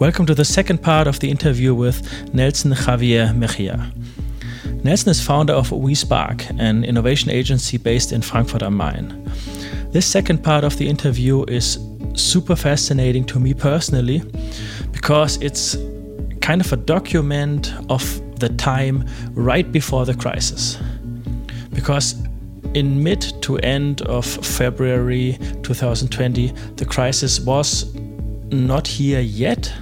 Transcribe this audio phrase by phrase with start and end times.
[0.00, 2.02] Welcome to the second part of the interview with
[2.34, 3.92] Nelson Javier Mejia.
[4.82, 9.30] Nelson is founder of WeSpark, an innovation agency based in Frankfurt am Main.
[9.92, 11.78] This second part of the interview is
[12.14, 14.24] super fascinating to me personally
[14.90, 15.76] because it's
[16.40, 19.04] kind of a document of the time
[19.34, 20.76] right before the crisis.
[21.72, 22.20] Because
[22.74, 27.94] in mid to end of February 2020, the crisis was
[28.50, 29.72] not here yet,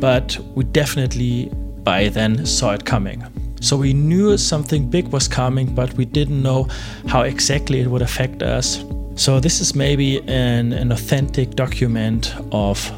[0.00, 1.50] but we definitely
[1.84, 3.24] by then saw it coming.
[3.60, 6.68] So we knew something big was coming, but we didn't know
[7.06, 8.84] how exactly it would affect us.
[9.14, 12.90] So this is maybe an, an authentic document of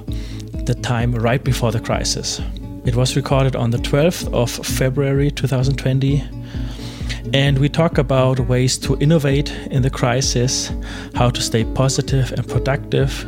[0.65, 2.41] the time right before the crisis.
[2.87, 6.23] It was recorded on the 12th of February 2020.
[7.33, 10.71] And we talk about ways to innovate in the crisis,
[11.15, 13.25] how to stay positive and productive,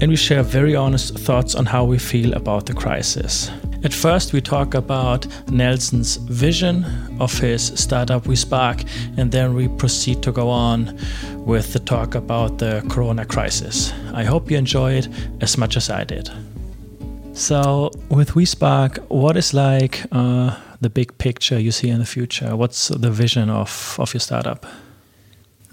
[0.00, 3.50] and we share very honest thoughts on how we feel about the crisis.
[3.84, 6.84] At first, we talk about Nelson's vision
[7.20, 10.98] of his startup WeSpark, and then we proceed to go on
[11.44, 13.92] with the talk about the corona crisis.
[14.12, 15.08] I hope you enjoy it
[15.40, 16.30] as much as I did.
[17.32, 22.56] So, with WeSpark, what is like uh, the big picture you see in the future?
[22.56, 24.66] What's the vision of, of your startup?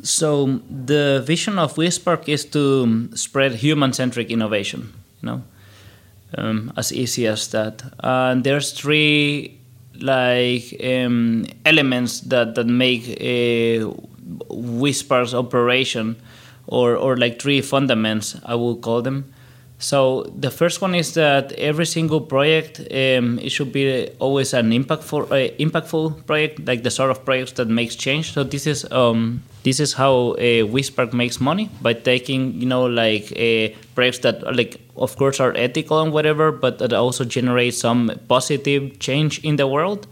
[0.02, 4.94] So, the vision of WeSpark is to spread human centric innovation.
[5.22, 5.44] You know,
[6.38, 7.84] um, as easy as that.
[8.00, 9.60] And there's three
[10.00, 13.04] like um, elements that that make
[14.50, 16.16] WeSpark's operation,
[16.68, 19.34] or or like three fundamentals I will call them.
[19.84, 24.72] So the first one is that every single project um, it should be always an
[24.72, 28.32] impactful uh, impactful project, like the sort of projects that makes change.
[28.32, 33.34] So this is um, this is how uh, makes money by taking you know like
[33.34, 38.10] uh, projects that like of course are ethical and whatever, but that also generate some
[38.30, 40.08] positive change in the world.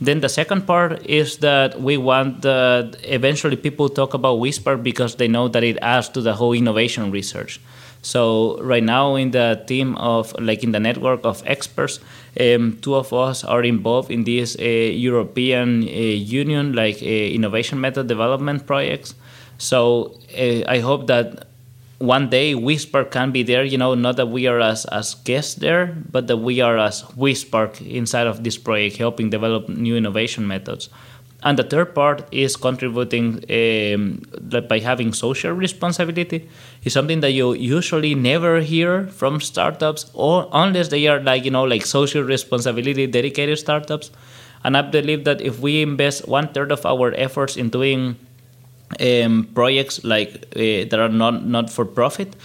[0.00, 5.16] Then the second part is that we want that eventually people talk about WeSpark because
[5.16, 7.60] they know that it adds to the whole innovation research.
[8.02, 12.00] So right now in the team of like in the network of experts,
[12.40, 17.80] um, two of us are involved in this uh, European uh, Union like uh, innovation
[17.80, 19.14] method development projects.
[19.58, 21.46] So uh, I hope that
[21.98, 23.62] one day WeSpark can be there.
[23.62, 27.02] You know, not that we are as as guests there, but that we are as
[27.02, 30.88] WeSpark inside of this project, helping develop new innovation methods.
[31.42, 34.22] And the third part is contributing um,
[34.68, 36.48] by having social responsibility.
[36.84, 41.50] Is something that you usually never hear from startups, or unless they are like you
[41.50, 44.10] know like social responsibility dedicated startups.
[44.64, 48.16] And I believe that if we invest one third of our efforts in doing
[49.00, 52.36] um, projects like uh, that are not not for profit,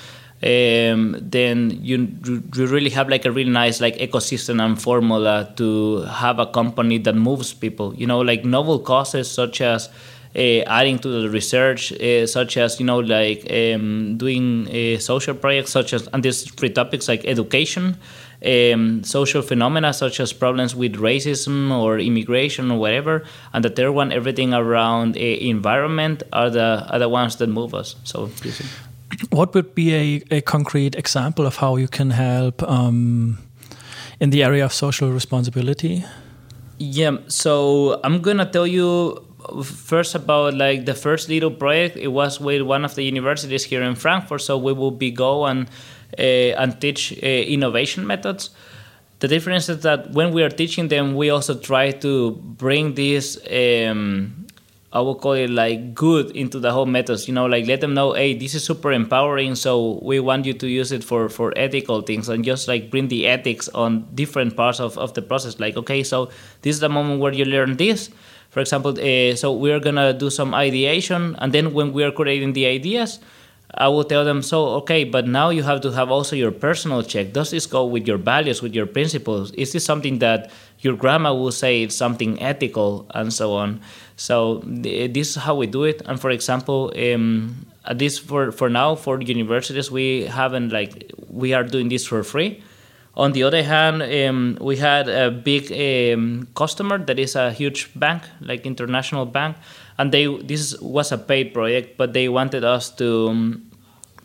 [0.45, 2.07] um, then you
[2.56, 7.00] you really have like a really nice like ecosystem and formula to have a company
[7.00, 7.95] that moves people.
[7.95, 9.89] You know, like novel causes such as
[10.35, 15.34] uh, adding to the research, uh, such as you know like um, doing uh, social
[15.34, 17.97] projects, such as and these three topics like education.
[18.45, 23.23] Um, social phenomena such as problems with racism or immigration or whatever,
[23.53, 27.73] and the third one, everything around uh, environment, are the are the ones that move
[27.73, 27.95] us.
[28.03, 28.29] So,
[29.29, 33.37] what would be a, a concrete example of how you can help um,
[34.19, 36.03] in the area of social responsibility?
[36.77, 39.25] Yeah, so I'm gonna tell you
[39.63, 41.97] first about like the first little project.
[41.97, 44.41] It was with one of the universities here in Frankfurt.
[44.41, 45.69] So we will be go and
[46.17, 48.49] uh, and teach uh, innovation methods.
[49.19, 53.37] The difference is that when we are teaching them, we also try to bring this.
[53.49, 54.44] Um,
[54.94, 57.28] I will call it like good into the whole methods.
[57.28, 59.56] You know, like let them know, hey, this is super empowering.
[59.56, 63.09] So we want you to use it for for ethical things and just like bring
[63.09, 65.59] the ethics on different parts of, of the process.
[65.59, 66.29] Like, okay, so
[66.62, 68.09] this is the moment where you learn this.
[68.51, 72.53] For example, uh, so we're gonna do some ideation, and then when we are creating
[72.53, 73.19] the ideas,
[73.78, 77.03] I will tell them, so, okay, but now you have to have also your personal
[77.03, 77.34] check.
[77.34, 79.52] Does this go with your values, with your principles?
[79.52, 83.81] Is this something that your grandma will say it's something ethical and so on?
[84.16, 86.02] So this is how we do it.
[86.06, 91.53] And for example, um, at least for, for now, for universities, we haven't like, we
[91.53, 92.64] are doing this for free.
[93.17, 97.90] On the other hand, um, we had a big um, customer that is a huge
[97.96, 99.56] bank, like international bank,
[99.97, 103.72] and they this was a paid project, but they wanted us to um,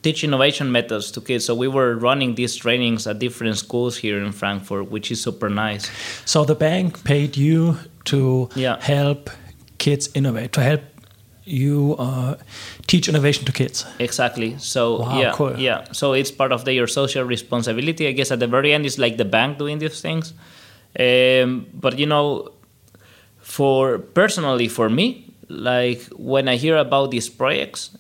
[0.03, 1.45] teach innovation methods to kids.
[1.45, 5.49] So we were running these trainings at different schools here in Frankfurt, which is super
[5.49, 5.89] nice.
[6.25, 7.77] So the bank paid you
[8.07, 8.81] to yeah.
[8.81, 9.31] help
[9.81, 10.83] kids innovate, to help
[11.45, 12.37] you uh,
[12.87, 13.85] teach innovation to kids.
[13.99, 14.57] Exactly.
[14.59, 15.59] So Wow, yeah, cool.
[15.59, 15.85] yeah.
[15.93, 18.07] So it's part of their social responsibility.
[18.07, 20.33] I guess at the very end, it's like the bank doing these things.
[20.99, 22.53] Um, but you know,
[23.41, 25.07] for personally for me,
[25.49, 27.91] like when I hear about these projects,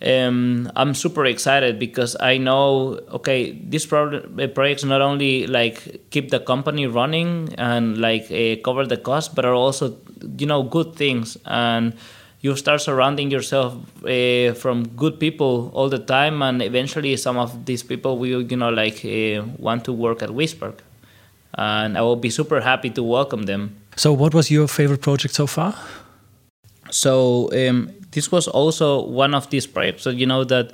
[0.00, 6.08] um, I'm super excited because I know okay, this pro- uh, projects not only like
[6.10, 9.96] keep the company running and like uh, cover the cost, but are also
[10.38, 11.36] you know good things.
[11.44, 11.94] And
[12.40, 13.74] you start surrounding yourself
[14.04, 18.56] uh, from good people all the time and eventually some of these people will you
[18.56, 20.78] know like uh, want to work at WeSpark
[21.54, 23.74] and I will be super happy to welcome them.
[23.96, 25.74] So, what was your favorite project so far?
[26.90, 30.72] so um, this was also one of these projects so you know that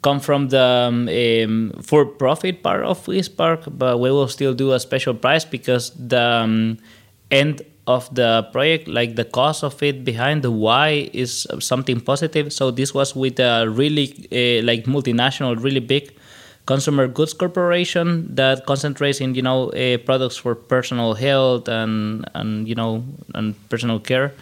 [0.00, 4.80] come from the um, um, for-profit part of WeSpark, but we will still do a
[4.80, 6.78] special price because the um,
[7.30, 12.52] end of the project, like the cost of it behind the why, is something positive.
[12.52, 16.14] So this was with a really uh, like multinational, really big
[16.64, 22.68] consumer goods corporation that concentrates in you know uh, products for personal health and and
[22.68, 23.04] you know
[23.34, 24.32] and personal care.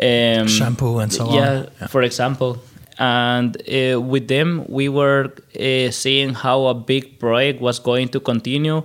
[0.00, 1.34] Um, Shampoo and so on.
[1.34, 1.86] yeah, Yeah.
[1.88, 2.58] for example.
[2.98, 8.20] And uh, with them, we were uh, seeing how a big project was going to
[8.20, 8.82] continue,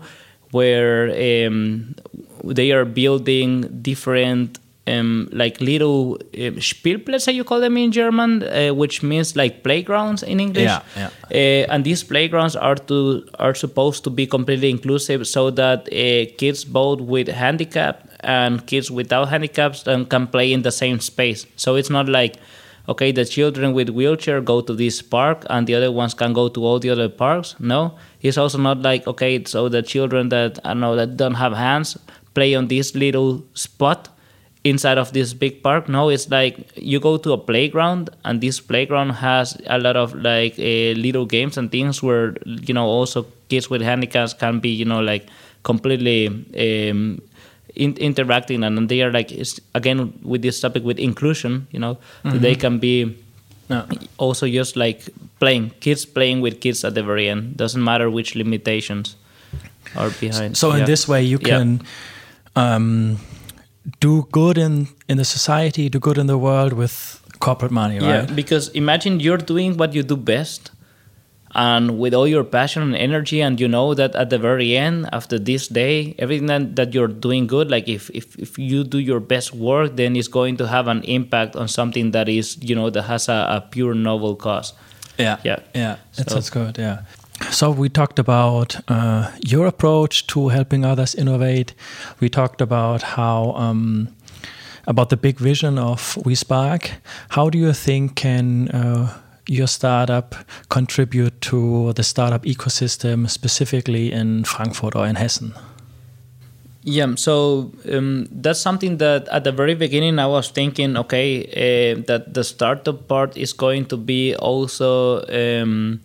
[0.52, 1.10] where
[1.48, 1.96] um,
[2.44, 8.72] they are building different, um, like little um, Spielplätze, you call them in German, uh,
[8.74, 10.66] which means like playgrounds in English.
[10.66, 11.10] Yeah, yeah.
[11.32, 16.32] Uh, and these playgrounds are to are supposed to be completely inclusive, so that uh,
[16.38, 21.46] kids both with handicap and kids without handicaps um, can play in the same space.
[21.56, 22.36] So it's not like
[22.88, 26.50] okay, the children with wheelchair go to this park and the other ones can go
[26.50, 27.56] to all the other parks.
[27.60, 31.54] No, it's also not like okay, so the children that I know that don't have
[31.54, 31.98] hands
[32.34, 34.10] play on this little spot
[34.64, 35.90] inside of this big park.
[35.90, 40.14] No, it's like you go to a playground and this playground has a lot of
[40.16, 44.70] like uh, little games and things where you know also kids with handicaps can be
[44.70, 45.28] you know like
[45.64, 46.28] completely.
[46.90, 47.22] Um,
[47.76, 51.98] in, interacting and they are like it's, again with this topic with inclusion you know
[52.24, 53.16] they can be
[53.70, 53.86] Yeah.
[54.18, 55.00] also just like
[55.40, 59.16] playing kids playing with kids at the very end doesn't matter which limitations
[59.96, 61.58] are behind So in this way, you Yeah.
[61.58, 61.70] can
[62.56, 63.18] um,
[64.00, 66.94] do good in in the society, do good in the world with
[67.40, 68.36] corporate money, yeah right?
[68.36, 70.72] because imagine you're doing what you do best
[71.56, 75.08] and with all your passion and energy and you know that at the very end
[75.12, 78.98] after this day everything that, that you're doing good like if, if if you do
[78.98, 82.76] your best work then it's going to have an impact on something that is you
[82.76, 84.74] know that has a, a pure novel cause
[85.20, 85.60] Yeah, Yeah.
[85.76, 85.96] yeah.
[86.16, 86.78] That So- sounds good.
[86.80, 86.98] Yeah.
[87.52, 91.74] So we talked about uh, your approach to helping others innovate.
[92.20, 94.08] We talked about how um,
[94.88, 96.90] about the big vision of WeSpark.
[97.30, 99.08] How do you think can uh,
[99.48, 100.36] your startup
[100.70, 105.54] contribute to the startup ecosystem, specifically in Frankfurt or in Hessen?
[106.86, 112.04] Yeah, so um, that's something that at the very beginning I was thinking, okay, uh,
[112.08, 116.02] that the startup part is going to be also um,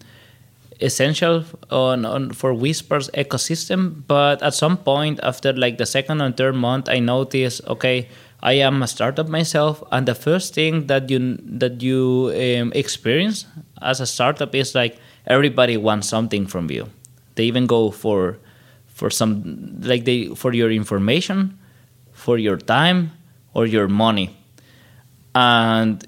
[0.81, 4.05] essential on, on for WeSpark's ecosystem.
[4.06, 8.08] But at some point, after like the second and third month, I noticed, okay,
[8.40, 13.46] I am a startup myself, and the first thing that you that you um, experience
[13.82, 16.88] as a startup is like everybody wants something from you.
[17.35, 18.38] They even go for
[18.87, 21.59] for some like they for your information,
[22.12, 23.11] for your time,
[23.54, 24.37] or your money,
[25.35, 26.07] and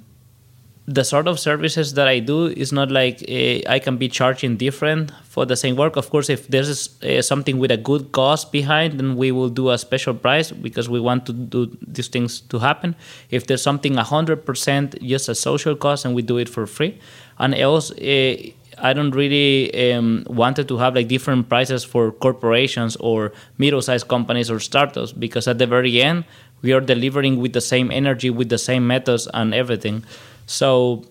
[0.91, 4.57] the sort of services that I do is not like uh, I can be charging
[4.57, 5.95] different for the same work.
[5.95, 9.71] Of course, if there's uh, something with a good cost behind, then we will do
[9.71, 12.97] a special price because we want to do these things to happen.
[13.31, 16.99] If there's something 100% just a social cost, and we do it for free.
[17.39, 18.37] And else, uh,
[18.79, 24.51] I don't really um, wanted to have like different prices for corporations or middle-sized companies
[24.51, 26.25] or startups because at the very end,
[26.63, 30.05] we are delivering with the same energy, with the same methods and everything.
[30.51, 31.05] So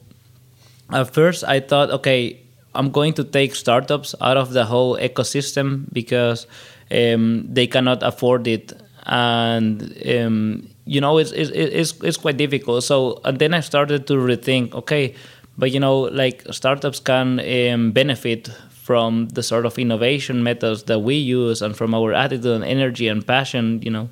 [0.91, 2.41] at first I thought, okay,
[2.75, 6.45] I'm going to take startups out of the whole ecosystem because
[6.91, 8.73] um, they cannot afford it,
[9.05, 9.81] and
[10.13, 12.83] um, you know it's, it's it's it's quite difficult.
[12.83, 15.15] So and then I started to rethink, okay,
[15.57, 20.99] but you know like startups can um, benefit from the sort of innovation methods that
[20.99, 24.09] we use and from our attitude and energy and passion, you know.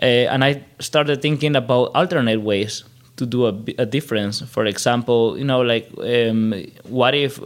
[0.00, 2.84] Uh, and I started thinking about alternate ways
[3.18, 4.40] to do a, a difference.
[4.40, 7.38] For example, you know, like um, what if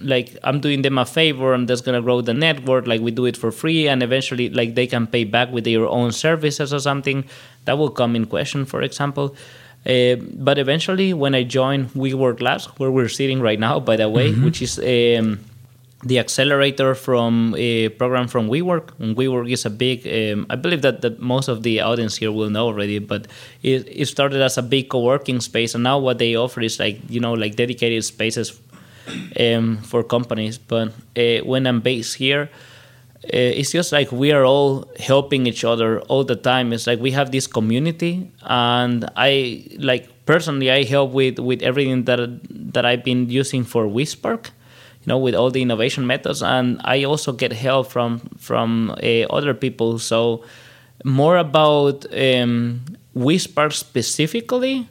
[0.00, 3.26] like I'm doing them a favor and that's gonna grow the network, like we do
[3.26, 6.80] it for free and eventually like they can pay back with their own services or
[6.80, 7.24] something.
[7.64, 9.34] That will come in question, for example.
[9.86, 14.08] Uh, but eventually, when I joined WeWork Labs, where we're sitting right now, by the
[14.08, 15.38] way, which is um,
[16.06, 18.90] the accelerator from a program from WeWork.
[18.98, 22.30] And WeWork is a big, um, I believe that, that most of the audience here
[22.30, 23.26] will know already, but
[23.62, 25.74] it, it started as a big co-working space.
[25.74, 28.60] And now what they offer is like, you know, like dedicated spaces
[29.40, 30.58] um, for companies.
[30.58, 32.50] But uh, when I'm based here,
[33.24, 36.72] uh, it's just like we are all helping each other all the time.
[36.72, 42.04] It's like we have this community, and I like personally I help with with everything
[42.04, 42.20] that
[42.72, 44.50] that I've been using for WeSpark
[45.06, 49.22] you know, with all the innovation methods, and I also get help from from uh,
[49.30, 50.00] other people.
[50.00, 50.44] So
[51.04, 52.84] more about um,
[53.16, 54.88] WeSpark specifically,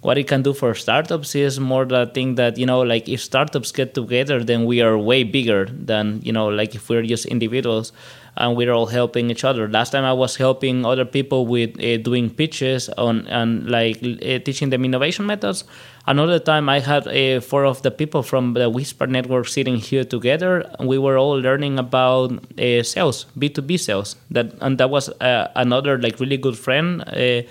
[0.00, 3.20] what it can do for startups is more the thing that you know, like if
[3.20, 7.26] startups get together, then we are way bigger than you know, like if we're just
[7.26, 7.92] individuals
[8.36, 9.68] and we're all helping each other.
[9.68, 14.38] Last time I was helping other people with uh, doing pitches on and like uh,
[14.38, 15.64] teaching them innovation methods.
[16.06, 20.04] Another time I had uh, four of the people from the WeSpark network sitting here
[20.04, 24.16] together, and we were all learning about uh, sales, B two B sales.
[24.30, 27.42] That and that was uh, another like really good friend uh,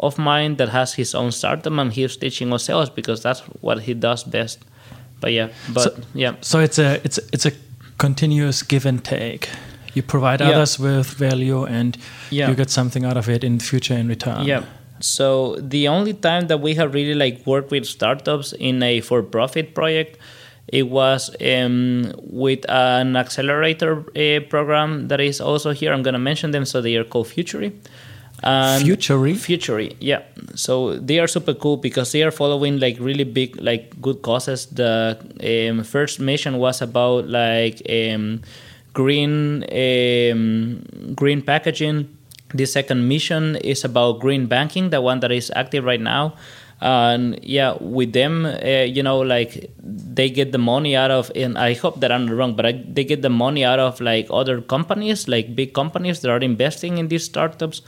[0.00, 3.80] of mine that has his own startup, and he's teaching us sales because that's what
[3.80, 4.60] he does best.
[5.20, 6.34] But yeah, but so, yeah.
[6.40, 7.52] So it's a it's it's a
[7.98, 9.50] continuous give and take
[9.98, 10.50] you provide yeah.
[10.50, 11.98] others with value and
[12.30, 12.48] yeah.
[12.48, 14.62] you get something out of it in the future in return yeah
[15.00, 19.74] so the only time that we have really like worked with startups in a for-profit
[19.74, 20.18] project
[20.80, 26.26] it was um, with an accelerator uh, program that is also here i'm going to
[26.30, 27.72] mention them so they are called futury
[28.42, 29.34] and Futury?
[29.34, 30.22] Futury, yeah.
[30.54, 34.66] So they are super cool because they are following like really big, like good causes.
[34.66, 38.42] The um, first mission was about like um,
[38.98, 40.82] green um,
[41.14, 41.98] green packaging.
[42.52, 46.34] The second mission is about green banking, the one that is active right now.
[46.80, 51.58] And yeah, with them, uh, you know, like they get the money out of, and
[51.58, 54.26] I hope that I'm not wrong, but I, they get the money out of like
[54.30, 57.82] other companies, like big companies that are investing in these startups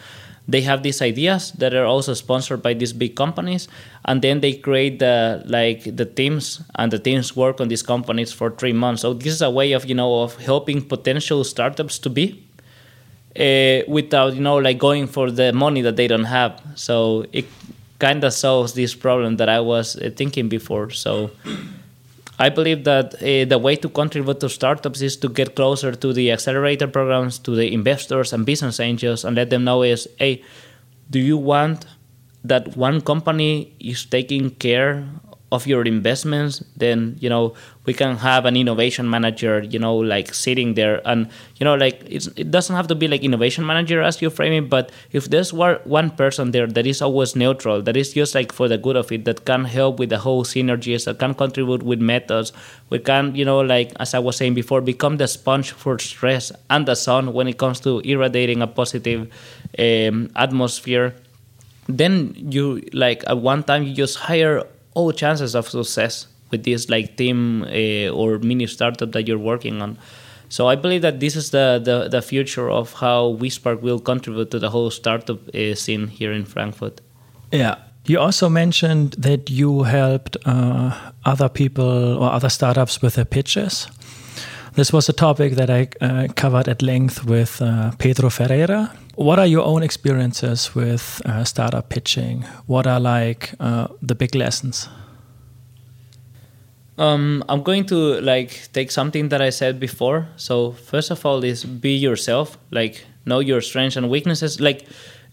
[0.48, 3.68] they have these ideas that are also sponsored by these big companies
[4.04, 8.32] and then they create the like the teams and the teams work on these companies
[8.32, 9.02] for three months.
[9.02, 12.42] So this is a way of you know of helping potential startups to be
[13.38, 16.60] uh, without you know like going for the money that they don't have.
[16.74, 17.46] So it
[17.98, 20.90] kind of solves this problem that i was uh, thinking before.
[20.90, 21.30] So
[22.40, 26.12] I believe that uh, the way to contribute to startups is to get closer to
[26.14, 30.42] the accelerator programs, to the investors and business angels, and let them know is, hey,
[31.10, 31.84] do you want
[32.42, 35.06] that one company is taking care
[35.52, 37.54] of your investments, then you know
[37.90, 41.96] we can have an innovation manager, you know, like sitting there, and you know, like
[42.06, 45.52] it doesn't have to be like innovation manager as you frame it, but if there's
[45.52, 49.10] one person there that is always neutral, that is just like for the good of
[49.10, 52.52] it, that can help with the whole synergies, that can contribute with methods,
[52.90, 56.52] we can, you know, like as I was saying before, become the sponge for stress
[56.70, 59.22] and the sun when it comes to irradiating a positive
[59.80, 61.16] um, atmosphere.
[61.88, 64.62] Then you like at one time you just hire
[64.94, 69.82] all chances of success with this like team uh, or mini startup that you're working
[69.82, 69.98] on.
[70.48, 74.50] So I believe that this is the, the, the future of how WeSpark will contribute
[74.50, 77.00] to the whole startup uh, scene here in Frankfurt.
[77.52, 77.76] Yeah.
[78.06, 83.86] You also mentioned that you helped uh, other people or other startups with their pitches.
[84.74, 88.92] This was a topic that I uh, covered at length with uh, Pedro Ferreira.
[89.14, 92.42] What are your own experiences with uh, startup pitching?
[92.66, 94.88] What are like uh, the big lessons?
[97.00, 100.28] Um, I'm going to like take something that I said before.
[100.36, 102.58] So first of all, is be yourself.
[102.70, 104.60] Like know your strengths and weaknesses.
[104.60, 104.86] Like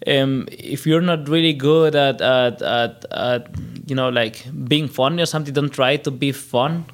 [0.07, 3.47] um, if you're not really good at, at, at, at
[3.85, 6.85] you know like being funny or something, don't try to be fun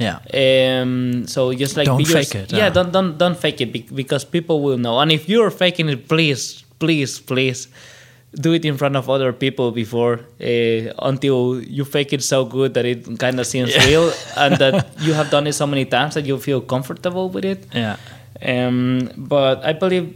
[0.00, 0.18] yeah.
[0.32, 1.26] Um.
[1.26, 2.52] So just like don't fake it.
[2.52, 2.68] Yeah.
[2.68, 2.70] Uh.
[2.70, 4.98] Don't don't don't fake it because people will know.
[4.98, 7.68] And if you're faking it, please, please, please,
[8.34, 12.74] do it in front of other people before uh, until you fake it so good
[12.74, 13.86] that it kind of seems yeah.
[13.86, 17.44] real and that you have done it so many times that you feel comfortable with
[17.44, 17.66] it.
[17.74, 17.96] Yeah.
[18.42, 19.10] Um.
[19.16, 20.14] But I believe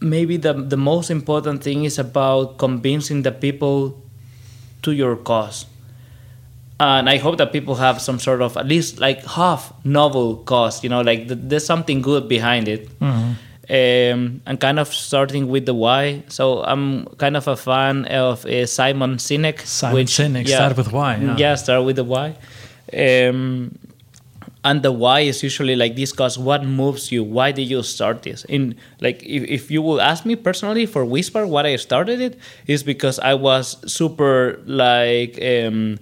[0.00, 4.00] maybe the the most important thing is about convincing the people
[4.82, 5.66] to your cause
[6.80, 10.82] and I hope that people have some sort of at least like half novel cause.
[10.82, 12.88] You know, like th- there's something good behind it.
[12.98, 13.32] Mm-hmm.
[13.70, 16.22] Um, and kind of starting with the why.
[16.28, 19.60] So I'm kind of a fan of uh, Simon Sinek.
[19.60, 21.16] Simon which, Sinek, yeah, start with why.
[21.16, 21.36] Yeah.
[21.38, 22.36] yeah, start with the why.
[22.92, 23.78] Um,
[24.64, 28.22] and the why is usually like this: discuss what moves you why did you start
[28.22, 32.20] this in like if, if you will ask me personally for WeSpark what i started
[32.20, 35.98] it is because i was super like um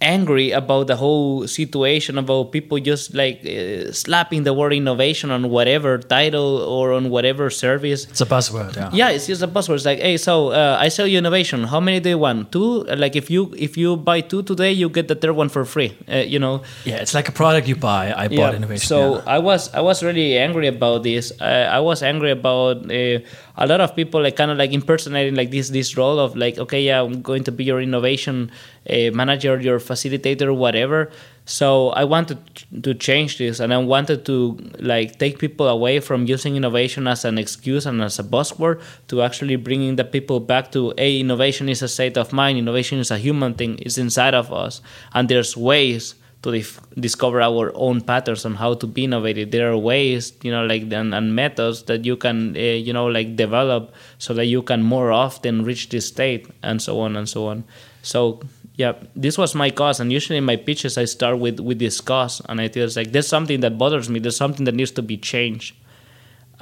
[0.00, 5.50] angry about the whole situation about people just like uh, slapping the word innovation on
[5.50, 8.04] whatever title or on whatever service.
[8.04, 8.90] It's a buzzword yeah.
[8.92, 9.76] Yeah it's just a buzzword.
[9.76, 11.64] It's like hey so uh, i sell you innovation.
[11.64, 12.52] How many do you want?
[12.52, 12.84] Two?
[12.84, 15.96] Like if you if you buy two today you get the third one for free
[16.08, 16.62] uh, you know?
[16.84, 18.14] Yeah it's like a product you buy.
[18.16, 19.22] I bought innovation so yeah.
[19.26, 21.32] i was i was really angry about this.
[21.40, 23.18] I was angry about uh,
[23.58, 26.58] a lot of people like kind of like impersonating like this this role of like
[26.58, 28.50] okay yeah i'm going to be your innovation
[28.90, 31.10] uh, manager your facilitator whatever
[31.44, 32.38] so i wanted
[32.82, 37.24] to change this and i wanted to like take people away from using innovation as
[37.24, 41.68] an excuse and as a buzzword to actually bringing the people back to a innovation
[41.68, 44.80] is a state of mind innovation is a human thing it's inside of us
[45.14, 49.50] and there's ways to dif- discover our own patterns on how to be innovative.
[49.50, 53.06] There are ways, you know, like and, and methods that you can, uh, you know,
[53.06, 57.28] like develop so that you can more often reach this state, and so on and
[57.28, 57.64] so on.
[58.02, 58.40] So
[58.78, 62.00] yeah, this was my cause, and usually in my pitches I start with with this
[62.00, 64.20] cause, and I feel like there's something that bothers me.
[64.20, 65.74] There's something that needs to be changed.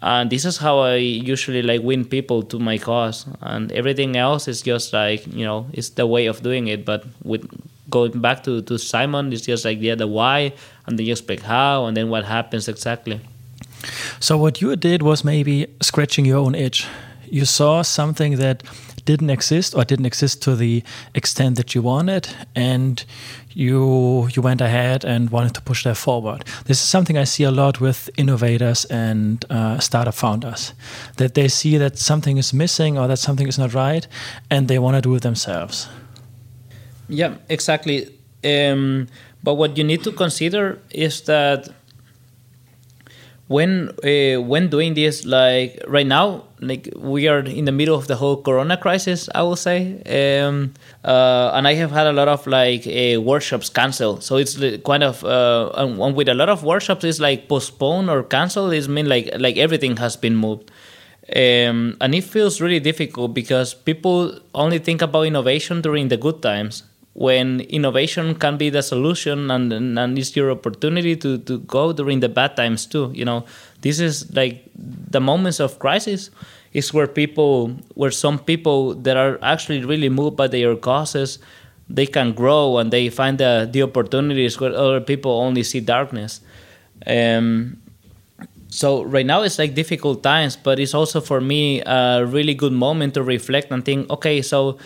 [0.03, 4.49] And this is how I usually like win people to my cause, and everything else
[4.49, 6.87] is just like you know, it's the way of doing it.
[6.87, 7.47] But with
[7.91, 10.55] going back to, to Simon, it's just like yeah, the why,
[10.87, 13.21] and then you explain how, and then what happens exactly.
[14.21, 16.87] So what you did was maybe scratching your own itch.
[17.31, 18.63] You saw something that
[19.05, 20.83] didn't exist or didn't exist to the
[21.15, 23.05] extent that you wanted, and
[23.55, 26.45] you you went ahead and wanted to push that forward.
[26.65, 30.75] This is something I see a lot with innovators and uh, startup founders,
[31.17, 34.09] that they see that something is missing or that something is not right,
[34.51, 35.89] and they want to do it themselves.
[37.09, 38.09] Yeah, exactly.
[38.45, 39.07] Um,
[39.43, 41.69] but what you need to consider is that
[43.49, 48.09] when uh, when doing this, like right now, like we are in the middle of
[48.09, 50.03] the whole Corona crisis, I will say,
[50.43, 50.75] um,
[51.05, 54.25] uh, and I have had a lot of like uh, workshops canceled.
[54.25, 58.25] So it's kind of uh, and with a lot of workshops, it's like postponed or
[58.25, 58.73] canceled.
[58.73, 60.71] It's mean like like everything has been moved.
[61.35, 66.41] Um, and it feels really difficult because people only think about innovation during the good
[66.41, 66.85] times
[67.17, 72.21] when innovation can be the solution and, and it's your opportunity to, to go during
[72.21, 73.43] the bad times too you know?
[73.81, 76.31] This is like the moments of crisis
[76.75, 81.39] is where people where some people that are actually really moved by their causes
[81.89, 86.41] they can grow and they find the, the opportunities where other people only see darkness.
[87.07, 87.81] Um,
[88.69, 92.73] so right now it's like difficult times but it's also for me a really good
[92.73, 94.77] moment to reflect and think okay so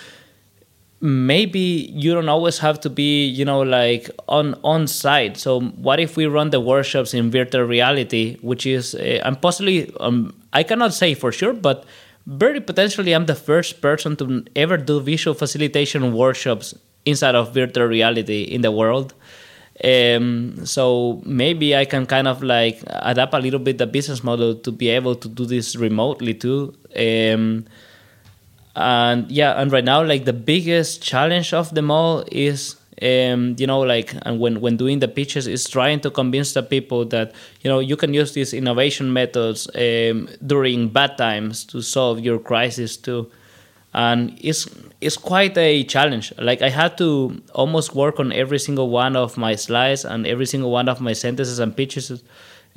[1.00, 5.98] maybe you don't always have to be you know like on on site so what
[5.98, 10.62] if we run the workshops in virtual reality which is uh, i'm possibly um, i
[10.62, 11.86] cannot say for sure but
[12.26, 17.86] very potentially i'm the first person to ever do visual facilitation workshops inside of virtual
[17.86, 19.14] reality in the world.
[19.82, 24.54] Um, so maybe i can kind of like adapt a little bit the business model
[24.54, 26.74] to be able to do this remotely too.
[26.94, 27.64] Um,
[28.76, 33.66] and yeah and right now like the biggest challenge of them all is um, you
[33.66, 37.32] know like and when when doing the pitches is trying to convince the people that
[37.62, 42.38] you know you can use these innovation methods um, during bad times to solve your
[42.38, 43.30] crisis too.
[43.92, 44.68] And it's
[45.00, 46.32] it's quite a challenge.
[46.38, 50.46] Like i had to almost work on every single one of my slides and every
[50.46, 52.22] single one of my sentences and pitches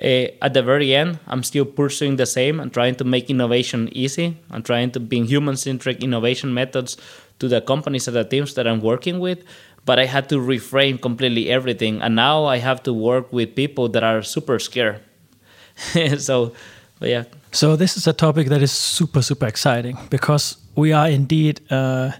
[0.01, 3.89] uh, at the very end, I'm still pursuing the same and trying to make innovation
[3.91, 6.97] easy and trying to bring human centric innovation methods
[7.39, 9.43] to the companies and the teams that I'm working with.
[9.85, 12.01] But I had to reframe completely everything.
[12.01, 15.01] And now I have to work with people that are super scared.
[16.17, 16.53] so,
[17.01, 17.25] yeah.
[17.51, 21.59] So, this is a topic that is super, super exciting because we are indeed.
[21.69, 22.13] Uh,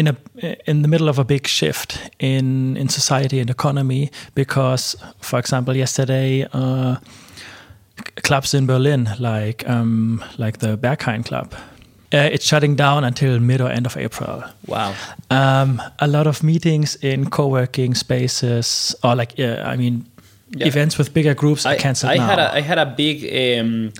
[0.00, 0.16] in a
[0.70, 5.76] in the middle of a big shift in in society and economy because, for example,
[5.76, 6.46] yesterday.
[6.52, 6.96] Uh,
[8.22, 11.52] clubs in Berlin, like um, like the Berghain Club,
[12.12, 14.42] uh, it's shutting down until mid or end of April.
[14.66, 14.94] Wow.
[15.30, 20.04] Um, a lot of meetings in co-working spaces, or like, yeah, I mean,
[20.50, 20.66] yeah.
[20.66, 22.26] events with bigger groups I, are canceled I now.
[22.26, 23.92] Had a, I had a big um,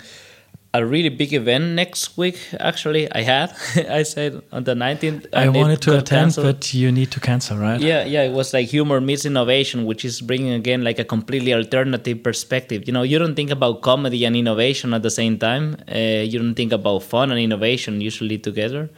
[0.72, 2.38] a really big event next week.
[2.60, 3.52] Actually, I had.
[3.90, 5.26] I said on the 19th.
[5.32, 7.80] I wanted to attend, but you need to cancel, right?
[7.80, 8.22] Yeah, yeah.
[8.22, 12.84] It was like humor meets innovation, which is bringing again like a completely alternative perspective.
[12.86, 15.76] You know, you don't think about comedy and innovation at the same time.
[15.92, 18.90] Uh, you don't think about fun and innovation usually together.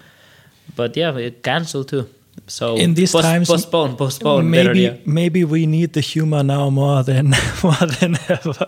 [0.77, 2.09] But yeah, it canceled too.
[2.47, 4.51] So in these post, times, postpone, postpone.
[4.51, 4.97] Maybe better, yeah.
[5.07, 7.31] maybe we need the humor now more than
[7.63, 8.67] more than ever.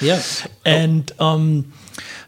[0.00, 0.22] yeah.
[0.64, 1.72] And um,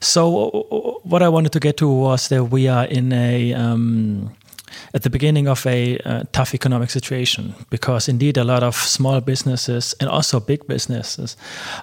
[0.00, 4.34] so what I wanted to get to was that we are in a um,
[4.94, 9.20] at the beginning of a uh, tough economic situation because indeed a lot of small
[9.20, 11.36] businesses and also big businesses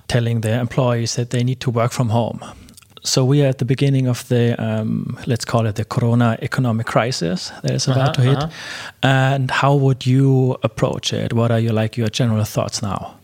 [0.07, 2.43] telling their employees that they need to work from home.
[3.03, 6.87] So we are at the beginning of the um, let's call it the corona economic
[6.87, 8.43] crisis that is about uh -huh, to hit.
[8.43, 9.33] uh -huh.
[9.35, 11.33] and how would you approach it?
[11.33, 13.17] What are your like your general thoughts now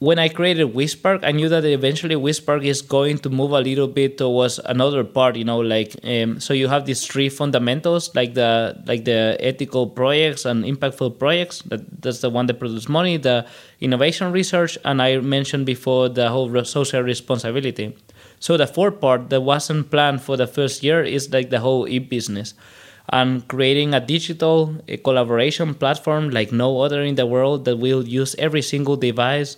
[0.00, 3.86] when I created WeSpark, I knew that eventually WeSpark is going to move a little
[3.86, 5.36] bit towards another part.
[5.36, 9.86] You know, like um, so you have these three fundamentals, like the like the ethical
[9.86, 11.60] projects and impactful projects.
[11.62, 13.46] That that's the one that produces money, the
[13.80, 17.94] innovation research, and I mentioned before the whole social responsibility.
[18.38, 21.86] So the fourth part that wasn't planned for the first year is like the whole
[21.86, 22.54] e-business
[23.10, 28.06] and creating a digital a collaboration platform like no other in the world that will
[28.06, 29.56] use every single device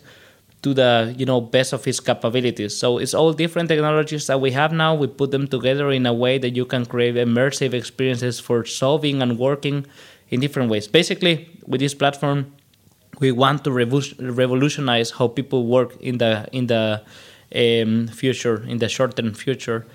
[0.63, 2.77] to the you know best of his capabilities.
[2.77, 4.95] So it's all different technologies that we have now.
[4.95, 9.23] We put them together in a way that you can create immersive experiences for solving
[9.23, 9.87] and working
[10.31, 10.87] in different ways.
[10.89, 12.53] Basically, with this platform,
[13.19, 17.03] we want to revolutionize how people work in the in the
[17.55, 19.87] um, future, in the short term future.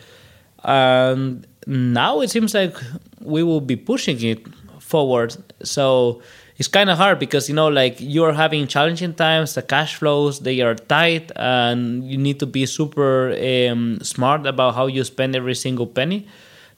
[0.64, 2.76] And now it seems like
[3.22, 4.46] we will be pushing it
[4.80, 5.36] forward.
[5.64, 6.22] So
[6.58, 10.39] it's kind of hard because you know like you're having challenging times the cash flows
[10.39, 15.36] they are tight and you need to be super um, smart about how you spend
[15.36, 16.28] every single penny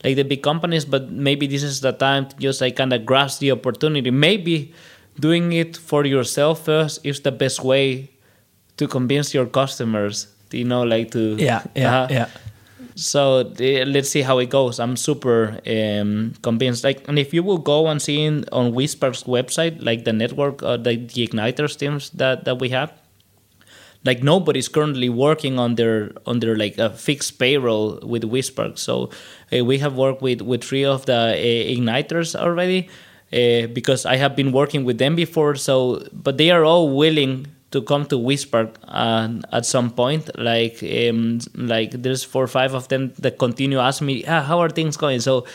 [0.04, 3.06] like the big companies but maybe this is the time to just like kind of
[3.06, 4.12] grasp the opportunity.
[4.12, 4.74] Maybe
[5.20, 8.10] doing it for yourself first is the best way
[8.78, 12.28] to convince your customers you know like to yeah yeah uh, yeah
[13.00, 17.58] so let's see how it goes i'm super um, convinced like and if you will
[17.58, 22.10] go and see in, on WeSpark's website like the network uh, the, the igniters teams
[22.12, 22.94] that, that we have
[24.06, 28.78] like nobody's currently working on their on their like a fixed payroll with WeSpark.
[28.78, 29.10] So
[29.52, 32.90] uh, we have worked with with three of the uh, igniters already
[33.34, 35.56] uh, because I have been working with them before.
[35.56, 40.30] So but they are all willing to come to WeSpark uh, at some point.
[40.38, 44.60] Like um, like there's four or five of them that continue asking me, ah, how
[44.60, 45.20] are things going?
[45.20, 45.46] So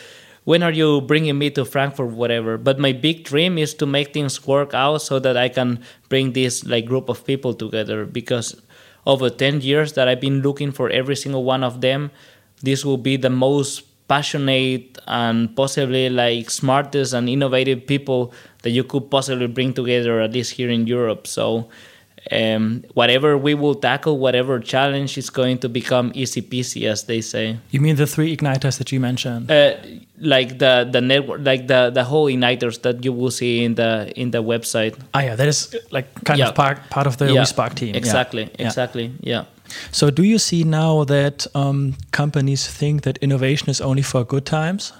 [0.45, 2.57] when are you bringing me to Frankfurt, whatever?
[2.57, 6.33] But my big dream is to make things work out so that I can bring
[6.33, 8.55] this like group of people together because
[9.05, 12.11] over 10 years that I've been looking for every single one of them,
[12.61, 18.83] this will be the most passionate and possibly like smartest and innovative people that you
[18.83, 21.25] could possibly bring together at least here in Europe.
[21.25, 21.69] So
[22.31, 27.21] um, whatever we will tackle, whatever challenge is going to become easy peasy, as they
[27.21, 27.57] say.
[27.71, 29.51] You mean the three igniters that you mentioned?
[29.51, 29.75] Uh,
[30.19, 34.11] like the the network, like the the whole igniters that you will see in the
[34.15, 34.95] in the website.
[35.13, 36.49] Ah, yeah, that is like kind yeah.
[36.49, 37.43] of part part of the yeah.
[37.75, 37.95] Team.
[37.95, 38.65] Exactly, yeah.
[38.65, 39.45] exactly, yeah.
[39.91, 44.45] So, do you see now that um, companies think that innovation is only for good
[44.45, 44.93] times?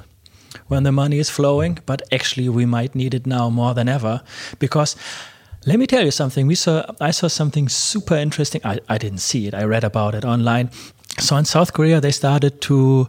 [0.67, 4.21] when the money is flowing, but actually we might need it now more than ever
[4.57, 4.95] because
[5.65, 6.47] let me tell you something.
[6.47, 8.61] We saw I saw something super interesting.
[8.63, 9.53] I, I didn't see it.
[9.53, 10.69] I read about it online.
[11.19, 13.07] So in South Korea, they started to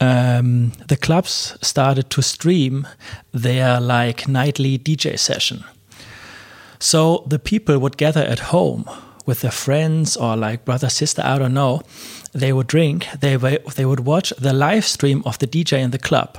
[0.00, 2.86] um, the clubs started to stream
[3.32, 5.64] their like nightly DJ session.
[6.78, 8.88] So the people would gather at home
[9.26, 11.82] with their friends or like brother sister I don't know.
[12.32, 13.08] They would drink.
[13.20, 16.38] They they would watch the live stream of the DJ in the club,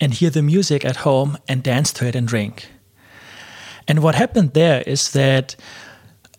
[0.00, 2.68] and hear the music at home and dance to it and drink.
[3.88, 5.56] And what happened there is that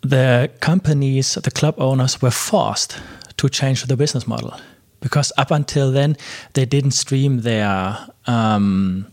[0.02, 2.98] the companies, the club owners were forced
[3.38, 4.54] to change the business model
[5.02, 6.16] because up until then
[6.54, 9.08] they didn't stream their um,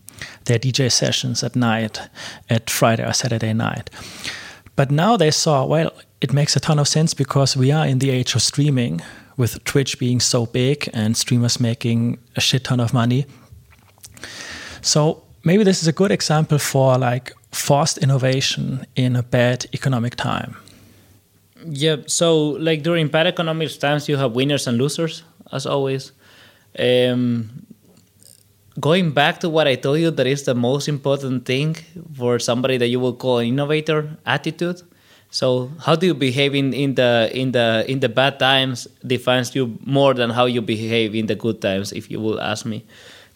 [0.44, 2.01] their DJ sessions at night,
[2.49, 3.90] at Friday or Saturday night.
[4.77, 7.99] But now they saw, well, it makes a ton of sense because we are in
[7.99, 9.03] the age of streaming,
[9.37, 13.27] with Twitch being so big and streamers making a shit ton of money.
[14.81, 20.17] So maybe this is a good example for like forced innovation in a bad economic
[20.17, 20.57] time.
[21.65, 26.13] Yeah, so like during bad economic times, you have winners and losers, as always.
[26.79, 27.67] Um,
[28.79, 31.77] going back to what I told you, that is the most important thing
[32.15, 34.83] for somebody that you will call an innovator attitude.
[35.31, 39.55] So how do you behave in, in the in the in the bad times defines
[39.55, 42.85] you more than how you behave in the good times, if you will ask me.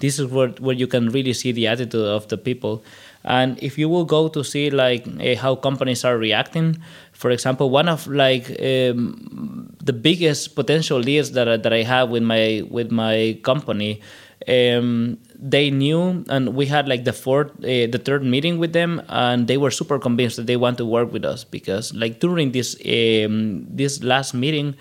[0.01, 2.83] This is where, where you can really see the attitude of the people.
[3.23, 6.79] And if you will go to see like uh, how companies are reacting,
[7.13, 12.09] for example, one of like um, the biggest potential leads that I, that I have
[12.09, 14.01] with my with my company,
[14.49, 19.03] um, they knew, and we had like the fourth, uh, the third meeting with them,
[19.09, 22.53] and they were super convinced that they want to work with us because, like during
[22.53, 24.75] this um, this last meeting,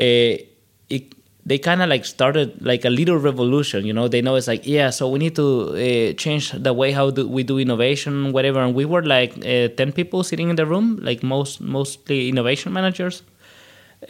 [0.00, 0.40] uh,
[0.88, 1.14] it,
[1.46, 3.84] they kind of like started like a little revolution.
[3.84, 6.92] You know, they know it's like yeah, so we need to uh, change the way
[6.92, 8.60] how do we do innovation, whatever.
[8.60, 12.72] And we were like uh, ten people sitting in the room, like most mostly innovation
[12.72, 13.22] managers.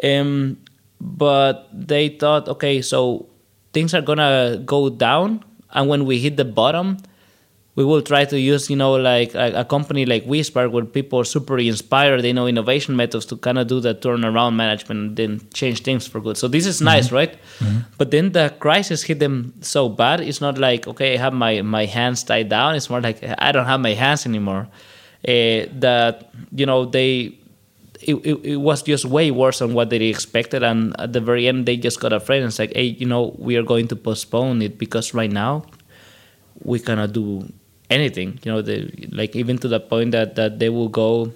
[0.02, 0.58] Um,
[1.00, 3.28] but they thought, okay, so
[3.72, 6.98] things are gonna go down and when we hit the bottom
[7.76, 11.20] we will try to use you know like a, a company like WeSpark where people
[11.20, 15.16] are super inspired they know innovation methods to kind of do the turnaround management and
[15.16, 17.16] then change things for good so this is nice mm-hmm.
[17.16, 17.78] right mm-hmm.
[17.98, 21.62] but then the crisis hit them so bad it's not like okay i have my
[21.62, 24.68] my hands tied down it's more like i don't have my hands anymore
[25.26, 27.38] uh, that you know they
[28.02, 31.48] it, it, it, was just way worse than what they expected and at the very
[31.48, 34.60] end they just got afraid and said hey you know we are going to postpone
[34.60, 35.64] it because right now
[36.62, 37.50] we cannot do
[37.90, 41.32] anything you know they, like even to the point that, that they will go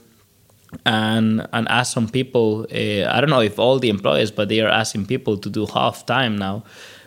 [0.84, 4.60] and and ask some people uh, i don't know if all the employees but they
[4.60, 6.62] are asking people to do half time now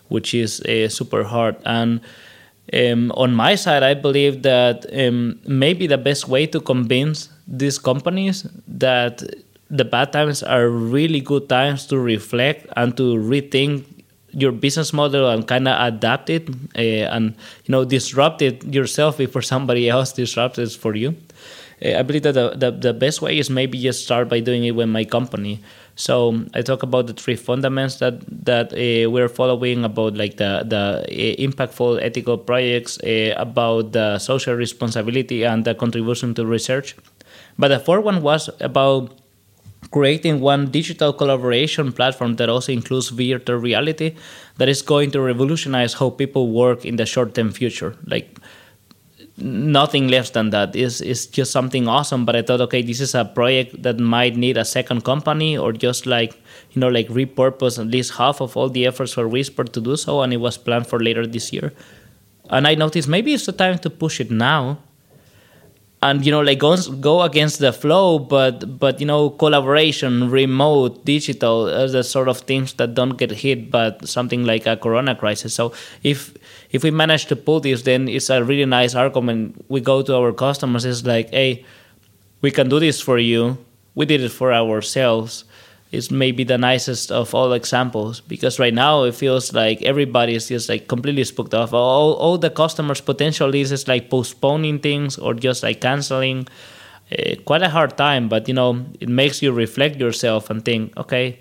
[0.09, 1.55] which is uh, super hard.
[1.65, 2.01] And
[2.73, 7.77] um, on my side i believe that um, maybe the best way to convince these
[7.77, 9.23] companies that
[9.69, 13.85] the bad times are really good times to reflect and to rethink
[14.33, 19.17] your business model and kind of adapt it uh, and you know disrupt it yourself
[19.17, 21.15] before somebody else disrupts it for you.
[21.83, 24.63] Uh, I believe that the, the, the best way is maybe just start by doing
[24.63, 25.61] it with my company.
[25.95, 30.63] So I talk about the three fundamentals that that uh, we're following about like the
[30.65, 31.05] the
[31.37, 32.97] impactful ethical projects,
[33.37, 36.95] about the social responsibility and the contribution to research.
[37.57, 39.20] But the fourth one was about
[39.91, 44.15] creating one digital collaboration platform that also includes virtual reality
[44.57, 47.95] that is going to revolutionize how people work in the short term future.
[48.05, 48.39] Like
[49.37, 52.25] nothing less than that is is just something awesome.
[52.25, 55.71] But I thought, okay, this is a project that might need a second company or
[55.73, 56.33] just like
[56.71, 59.95] you know like repurpose at least half of all the efforts for WeSpark to do
[59.95, 61.73] so, and it was planned for later this year.
[62.49, 64.79] And I noticed maybe it's the time to push it now
[66.03, 71.05] and you know like go, go against the flow but but you know collaboration remote
[71.05, 75.15] digital are the sort of things that don't get hit but something like a corona
[75.15, 75.53] crisis.
[75.53, 76.35] So if
[76.71, 79.63] if we manage to pull this then it's a really nice argument.
[79.69, 81.65] We go to our customers it's like hey
[82.41, 83.57] we can do this for you.
[83.93, 85.45] We did it for ourselves
[85.91, 90.47] is maybe the nicest of all examples because right now it feels like everybody is
[90.47, 91.73] just like completely spooked off.
[91.73, 96.47] All, all the customers' potential is just like postponing things or just like canceling.
[97.11, 100.95] Uh, quite a hard time, but you know it makes you reflect yourself and think,
[100.95, 101.39] okay,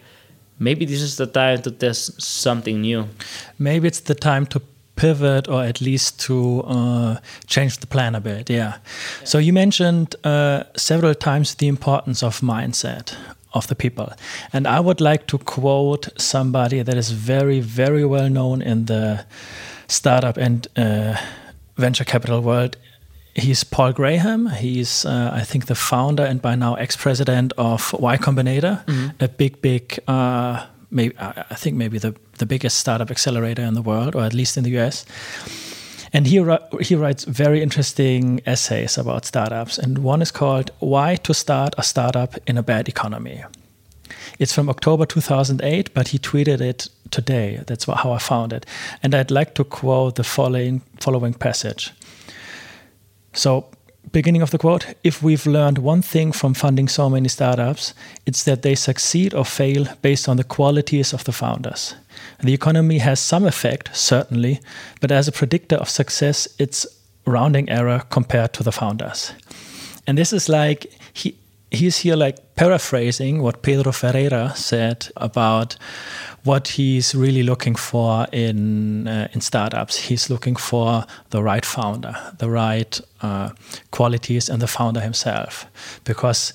[0.59, 3.09] maybe this is the time to test something new.
[3.57, 4.61] Maybe it's the time to
[4.97, 8.51] pivot or at least to uh, change the plan a bit.
[8.51, 8.57] Yeah.
[8.57, 8.77] yeah.
[9.25, 13.15] So you mentioned uh, several times the importance of mindset
[13.53, 14.13] of the people.
[14.53, 19.25] And I would like to quote somebody that is very, very well known in the
[19.89, 21.17] startup and uh,
[21.77, 22.77] venture capital world.
[23.35, 24.49] He's Paul Graham.
[24.49, 29.25] He's, uh, I think, the founder and by now ex-president of Y Combinator, mm -hmm.
[29.25, 30.61] a big, big, uh,
[30.91, 31.15] maybe
[31.51, 34.65] I think maybe the the biggest startup accelerator in the world, or at least in
[34.65, 35.05] the US.
[36.13, 36.45] And he,
[36.81, 39.79] he writes very interesting essays about startups.
[39.79, 43.45] And one is called Why to Start a Startup in a Bad Economy.
[44.39, 47.63] It's from October 2008, but he tweeted it today.
[47.67, 48.67] That's how I found it.
[49.03, 51.93] And I'd like to quote the following, following passage.
[53.33, 53.67] So,
[54.13, 57.95] beginning of the quote If we've learned one thing from funding so many startups,
[58.27, 61.95] it's that they succeed or fail based on the qualities of the founders.
[62.43, 64.61] The economy has some effect, certainly,
[65.01, 66.87] but as a predictor of success, it's
[67.27, 69.33] rounding error compared to the founders.
[70.07, 71.37] And this is like he
[71.71, 75.77] he's here like paraphrasing what Pedro Ferreira said about
[76.45, 79.97] what he's really looking for in uh, in startups.
[80.09, 83.51] He's looking for the right founder, the right uh,
[83.91, 85.67] qualities, and the founder himself.
[86.05, 86.53] Because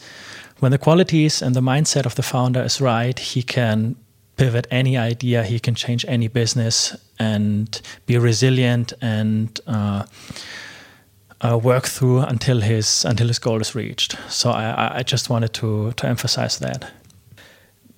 [0.59, 3.95] when the qualities and the mindset of the founder is right, he can
[4.37, 10.03] pivot any idea, he can change any business and be resilient and uh,
[11.41, 14.17] uh, work through until his until his goal is reached.
[14.29, 16.91] So I, I just wanted to to emphasize that.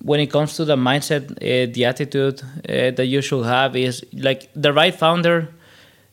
[0.02, 4.04] When it comes to the mindset, uh, the attitude uh, that you should have is
[4.12, 5.48] like the right founder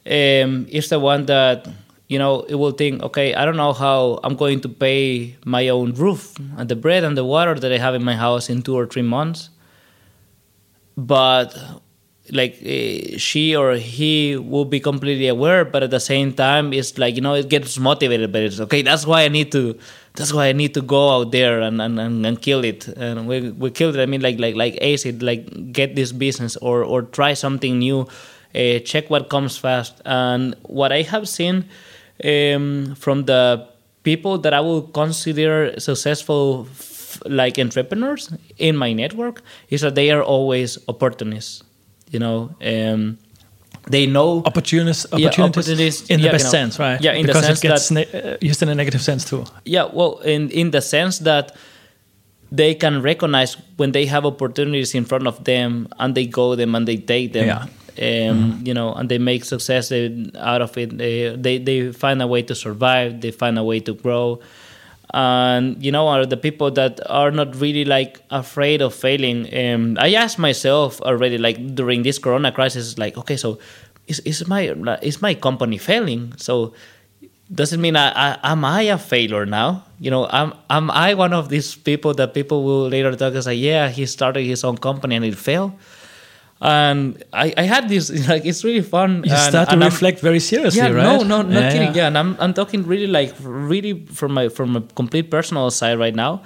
[0.05, 1.67] um, is the one that
[2.07, 5.69] you know it will think, okay, I don't know how I'm going to pay my
[5.69, 8.61] own roof and the bread and the water that I have in my house in
[8.63, 9.49] two or three months
[10.97, 11.55] but
[12.31, 16.97] like uh, she or he will be completely aware but at the same time it's
[16.97, 19.77] like you know it gets motivated but it's okay that's why i need to
[20.15, 22.87] that's why i need to go out there and and, and, and kill it.
[22.87, 24.01] And we, we killed it.
[24.01, 27.79] I mean like like like ace it like get this business or or try something
[27.79, 28.07] new.
[28.55, 30.01] Uh, check what comes fast.
[30.05, 31.65] And what i have seen
[32.23, 33.67] um, from the
[34.03, 36.65] people that i will consider successful
[37.25, 41.63] like entrepreneurs in my network is that they are always opportunists
[42.11, 43.17] you know um,
[43.91, 46.51] they know opportunities, Yeah, opportunities, in the yeah, best you know.
[46.51, 46.99] sense, right?
[47.01, 49.43] Yeah, in the because sense it gets ne- uh, used in a negative sense too.
[49.65, 51.55] yeah well in in the sense that
[52.51, 56.75] they can recognize when they have opportunities in front of them and they go them
[56.75, 58.29] and they take them Yeah.
[58.31, 59.91] um, you know and they make success
[60.51, 63.79] out of it they, they they find a way to survive they find a way
[63.81, 64.39] to grow
[65.15, 69.97] and you know are the people that are not really like afraid of failing um,
[69.99, 73.57] i asked myself already like during this corona crisis like okay so
[74.07, 74.63] is, is my
[75.01, 76.73] is my company failing so
[77.53, 79.85] doesn't mean I, I am I a failure now.
[79.99, 83.45] You know, am am I one of these people that people will later talk as
[83.45, 85.73] like, yeah, he started his own company and it failed.
[86.61, 89.23] And I, I had this like it's really fun.
[89.25, 91.03] You and, start to and I'm- reflect very seriously, yeah, right?
[91.03, 91.87] no, no, not Yeah, kidding.
[91.89, 91.95] yeah.
[91.95, 95.99] Yeah, and I'm I'm talking really like really from my from a complete personal side
[95.99, 96.41] right now.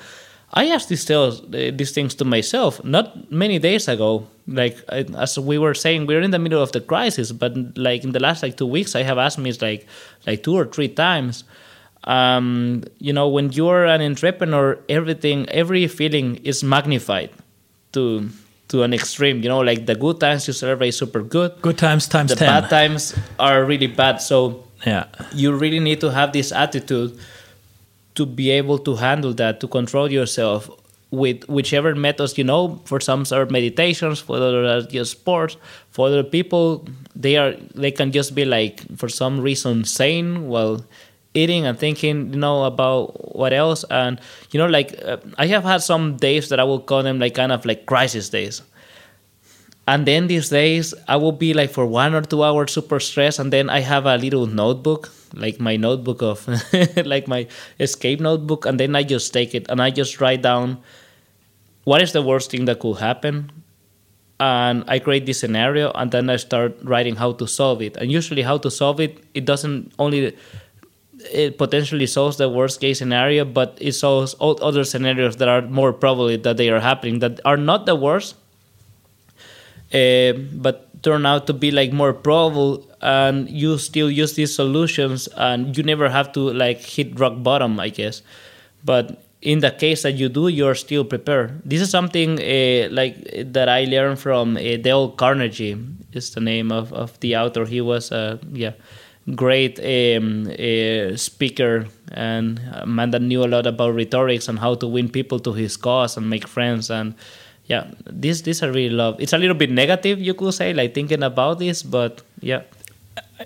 [0.51, 4.25] I asked these tales, uh, these things to myself not many days ago.
[4.47, 8.03] Like I, as we were saying, we're in the middle of the crisis, but like
[8.03, 9.85] in the last like two weeks, I have asked me like
[10.25, 11.43] like two or three times.
[12.05, 17.29] Um, you know, when you're an entrepreneur, everything, every feeling is magnified
[17.91, 18.29] to
[18.69, 19.41] to an extreme.
[19.43, 22.47] You know, like the good times you celebrate super good, Good times times the ten.
[22.47, 24.21] bad times are really bad.
[24.21, 27.17] So yeah, you really need to have this attitude
[28.15, 30.69] to be able to handle that, to control yourself
[31.11, 32.79] with whichever methods you know.
[32.85, 35.57] For some are meditations, for others are just sports.
[35.91, 40.85] For other people, they are they can just be like for some reason sane while
[41.33, 43.83] eating and thinking, you know, about what else.
[43.89, 44.19] And
[44.51, 47.35] you know, like uh, I have had some days that I will call them like
[47.35, 48.61] kind of like crisis days.
[49.87, 53.39] And then these days, I will be like for one or two hours super stressed,
[53.39, 56.47] and then I have a little notebook, like my notebook of,
[57.05, 57.47] like my
[57.79, 60.77] escape notebook, and then I just take it and I just write down
[61.85, 63.51] what is the worst thing that could happen,
[64.39, 67.97] and I create this scenario, and then I start writing how to solve it.
[67.97, 70.37] And usually, how to solve it, it doesn't only
[71.31, 75.61] it potentially solves the worst case scenario, but it solves all other scenarios that are
[75.61, 78.35] more probably that they are happening that are not the worst,
[79.93, 85.27] uh, but turn out to be like more probable and you still use these solutions
[85.37, 88.21] and you never have to like hit rock bottom i guess.
[88.83, 91.61] But in the case that you do you're still prepared.
[91.63, 93.15] This is something uh, like
[93.53, 95.77] that i learned from uh, dale carnegie
[96.11, 97.65] is the name of, of the author.
[97.65, 98.73] He was a yeah
[99.35, 104.75] great um, uh, speaker and a man that knew a lot about rhetorics and how
[104.75, 107.13] to win people to his cause and make friends and
[107.65, 110.93] yeah this this i really love it's a little bit negative you could say like
[110.95, 112.61] thinking about this but yeah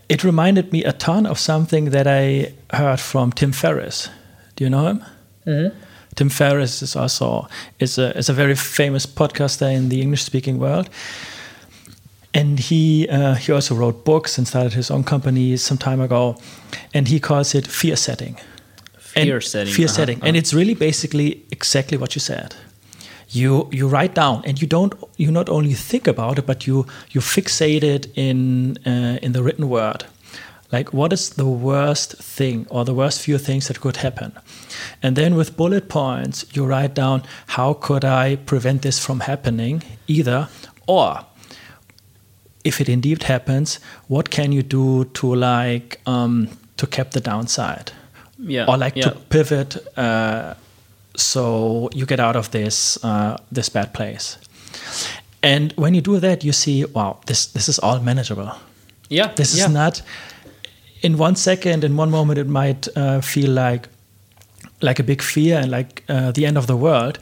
[0.09, 4.09] it reminded me a ton of something that I heard from Tim Ferriss.
[4.55, 5.05] Do you know him?
[5.45, 5.77] Mm-hmm.
[6.15, 7.47] Tim Ferriss is also
[7.79, 10.89] is a is a very famous podcaster in the English speaking world,
[12.33, 16.35] and he uh, he also wrote books and started his own company some time ago,
[16.93, 18.37] and he calls it fear setting.
[19.15, 20.37] And- Fear setting, Fear uh-huh, setting, and uh-huh.
[20.37, 22.55] it's really basically exactly what you said.
[23.29, 26.85] You you write down, and you don't you not only think about it, but you
[27.11, 30.05] you fixate it in uh, in the written word.
[30.71, 34.31] Like what is the worst thing or the worst few things that could happen,
[35.03, 39.83] and then with bullet points you write down how could I prevent this from happening
[40.07, 40.47] either,
[40.87, 41.19] or
[42.63, 46.47] if it indeed happens, what can you do to like um,
[46.77, 47.91] to cap the downside?
[48.45, 49.09] yeah or like yeah.
[49.09, 50.53] to pivot uh,
[51.15, 54.37] so you get out of this uh, this bad place.
[55.41, 58.51] And when you do that, you see, wow, this this is all manageable.
[59.09, 59.65] yeah This yeah.
[59.65, 60.01] is not
[61.01, 63.89] in one second, in one moment, it might uh, feel like
[64.81, 67.19] like a big fear and like uh, the end of the world.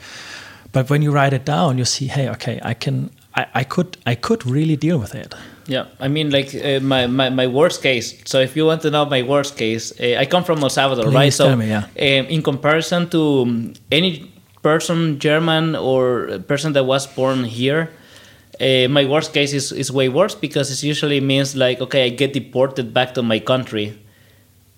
[0.72, 3.96] But when you write it down, you see, hey, okay, I can, I, I could,
[4.06, 5.34] I could really deal with it.
[5.66, 8.20] Yeah, I mean, like uh, my, my my worst case.
[8.24, 11.04] So if you want to know my worst case, uh, I come from El Salvador,
[11.04, 11.32] Please right?
[11.32, 11.84] So me, yeah.
[11.84, 14.32] um, in comparison to um, any
[14.62, 17.90] person, German or person that was born here,
[18.60, 22.08] uh, my worst case is, is way worse because it usually means like, okay, I
[22.10, 23.98] get deported back to my country,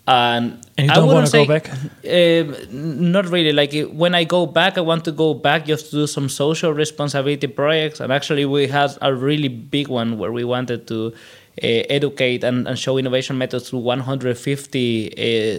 [0.06, 1.70] and And you don't want to go back?
[1.70, 3.52] Uh, not really.
[3.52, 6.72] Like when I go back, I want to go back just to do some social
[6.72, 8.00] responsibility projects.
[8.00, 11.14] And actually, we had a really big one where we wanted to
[11.62, 14.34] uh, educate and, and, show innovation methods to 150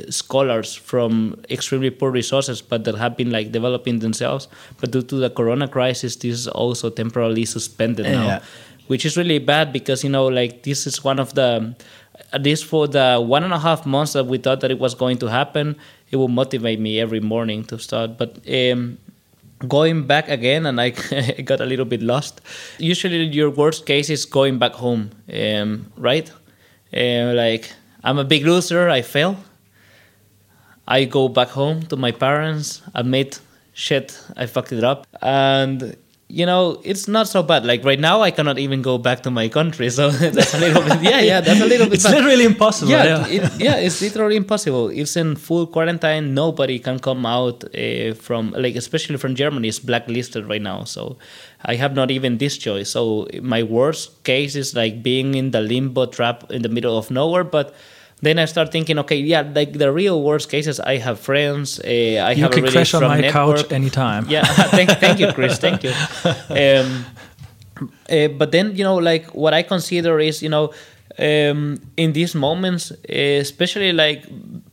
[0.07, 4.49] uh, scholars from extremely poor resources, but that have been like developing themselves.
[4.82, 8.41] But due to the Corona crisis, this is also temporarily suspended now,
[8.88, 11.74] which is really bad because you know, like this is one of the
[12.32, 14.95] at least for the one and a half months that we thought that it was
[14.95, 15.76] going to happen,
[16.11, 18.18] it would motivate me every morning to start.
[18.18, 18.97] But um,
[19.68, 20.89] going back again, and I
[21.45, 22.41] got a little bit lost.
[22.78, 26.32] Usually, your worst case is going back home, um, right?
[26.95, 27.72] Uh, like
[28.03, 28.89] I'm a big loser.
[28.89, 29.38] I fail.
[30.88, 32.82] I go back home to my parents.
[32.93, 33.39] Admit
[33.74, 35.95] shit, I fucked it up, and
[36.28, 37.65] you know, it's not so bad.
[37.65, 40.82] Like right now, I cannot even go back to my country, so that's a little
[40.82, 41.01] bit.
[41.03, 41.95] Yeah, yeah, that's a little bit.
[41.95, 42.15] It's bad.
[42.15, 42.91] literally impossible.
[42.91, 43.28] Yeah, yeah.
[43.28, 44.89] It, yeah, it's literally impossible.
[44.89, 46.34] It's in full quarantine.
[46.34, 49.67] Nobody can come out uh, from like, especially from Germany.
[49.67, 51.17] It's blacklisted right now, so
[51.63, 52.89] I have not even this choice.
[52.89, 57.11] So my worst case is like being in the limbo trap in the middle of
[57.11, 57.76] nowhere, but
[58.22, 61.80] then I start thinking, okay, yeah, like the real worst cases, I have friends.
[61.80, 61.88] Uh,
[62.30, 63.57] I you have can a really crash on my network.
[63.57, 64.26] couch anytime.
[64.30, 65.57] Yeah, thank, thank you, Chris.
[65.59, 65.93] Thank you.
[66.49, 67.05] Um,
[68.09, 70.74] uh, but then you know, like what I consider is, you know,
[71.20, 74.26] um, in these moments, especially like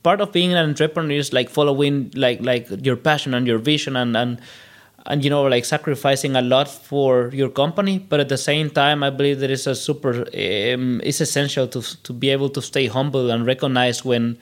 [0.03, 3.97] part of being an entrepreneur is like following like like your passion and your vision
[3.97, 4.41] and and
[5.07, 9.03] and you know like sacrificing a lot for your company but at the same time
[9.03, 12.87] i believe that it's a super um, it's essential to to be able to stay
[12.87, 14.39] humble and recognize when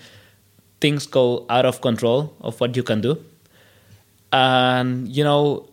[0.80, 3.22] things go out of control of what you can do.
[4.32, 5.68] And you know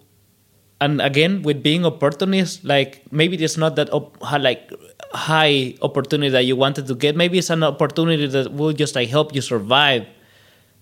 [0.80, 4.72] and again with being opportunist like maybe it's not that op- like
[5.12, 7.16] high opportunity that you wanted to get.
[7.16, 10.06] Maybe it's an opportunity that will just like help you survive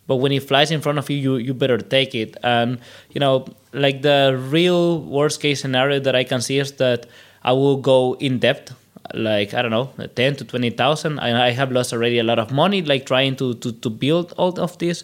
[0.07, 2.37] but when it flies in front of you you, you better take it.
[2.43, 2.79] And
[3.11, 7.05] you know like the real worst case scenario that i can see is that
[7.43, 8.71] i will go in debt
[9.13, 12.51] like i don't know 10 to 20000 and i have lost already a lot of
[12.51, 15.03] money like trying to, to, to build all of this.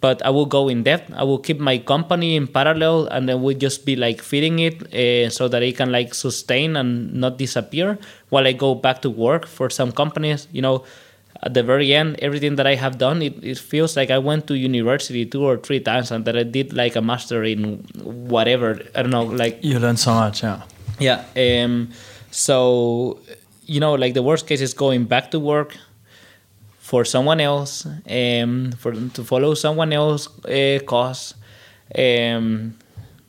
[0.00, 3.40] But i will go in debt i will keep my company in parallel and then
[3.40, 7.38] we'll just be like feeding it uh, so that it can like sustain and not
[7.38, 7.98] disappear
[8.30, 10.48] while i go back to work for some companies.
[10.50, 10.84] You know
[11.42, 14.46] at the very end, everything that I have done, it, it feels like I went
[14.46, 18.80] to university two or three times and that I did like a master in whatever.
[18.94, 19.58] I don't know, like.
[19.62, 20.62] You learn so much, yeah.
[21.00, 21.24] Yeah.
[21.36, 21.90] Um,
[22.30, 23.18] so,
[23.66, 25.76] you know, like the worst case is going back to work
[26.78, 31.34] for someone else, um, for them to follow someone else uh, cause.
[31.98, 32.78] Um,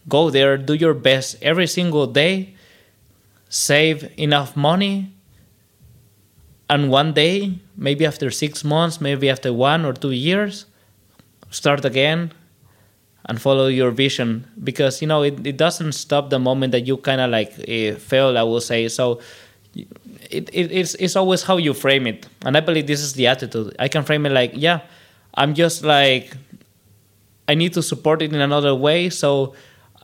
[0.07, 2.53] go there, do your best every single day,
[3.49, 5.12] save enough money
[6.74, 10.65] and one day, maybe after six months, maybe after one or two years,
[11.51, 12.34] start again
[13.26, 16.97] and follow your vision because you know it, it doesn't stop the moment that you
[16.97, 18.36] kind of like uh, fail.
[18.38, 19.19] I will say so.
[20.32, 23.28] It, it, it's it's always how you frame it, and I believe this is the
[23.28, 23.76] attitude.
[23.78, 24.82] I can frame it like, yeah,
[25.36, 26.36] I'm just like
[27.47, 29.11] I need to support it in another way.
[29.11, 29.53] So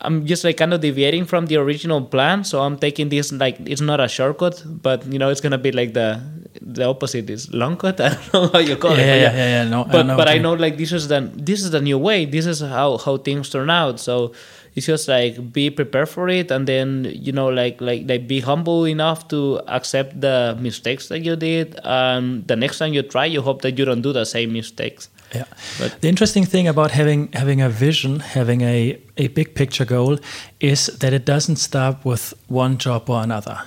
[0.02, 2.44] I'm just like kind of deviating from the original plan.
[2.44, 5.72] So I'm taking this like it's not a shortcut, but you know it's gonna be
[5.72, 6.22] like the
[6.62, 8.00] the opposite is long cut.
[8.02, 9.08] I don't know how you call yeah, it.
[9.08, 9.70] Yeah, yeah, yeah, yeah.
[9.70, 12.26] No, but I but I know like this is the this is the new way.
[12.26, 14.00] This is how how things turn out.
[14.00, 14.34] So
[14.76, 18.40] it's just like be prepared for it, and then you know like like like be
[18.40, 21.78] humble enough to accept the mistakes that you did.
[21.84, 25.10] And the next time you try, you hope that you don't do the same mistakes.
[25.34, 25.46] Yeah.
[25.78, 30.20] But the interesting thing about having having a vision, having a, a big picture goal,
[30.60, 33.62] is that it doesn't stop with one job or another.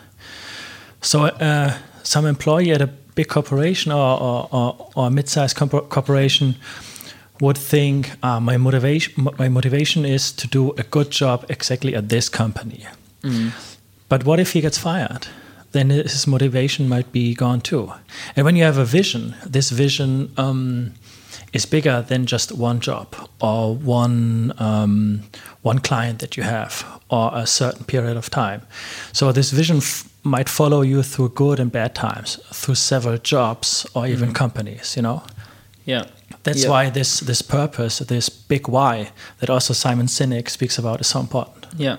[1.01, 6.55] So uh, some employee at a big corporation or, or, or, or a mid-sized corporation
[7.41, 12.09] would think uh, my motivation my motivation is to do a good job exactly at
[12.09, 12.87] this company.
[13.23, 13.51] Mm.
[14.09, 15.27] But what if he gets fired?
[15.73, 17.93] Then his motivation might be gone too.
[18.37, 20.93] And when you have a vision, this vision um,
[21.53, 25.23] is bigger than just one job or one um,
[25.63, 28.63] one client that you have or a certain period of time.
[29.13, 29.81] So this vision
[30.23, 34.35] might follow you through good and bad times, through several jobs or even mm.
[34.35, 34.97] companies.
[34.97, 35.23] You know.
[35.85, 36.07] Yeah.
[36.45, 36.71] That's yeah.
[36.71, 41.21] why this this purpose, this big why that also Simon Sinek speaks about is so
[41.21, 41.67] important.
[41.77, 41.99] Yeah,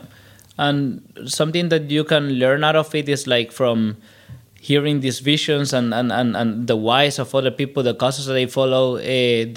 [0.57, 3.97] and something that you can learn out of it is like from
[4.63, 8.33] hearing these visions and, and, and, and the whys of other people, the causes that
[8.33, 9.01] they follow, uh,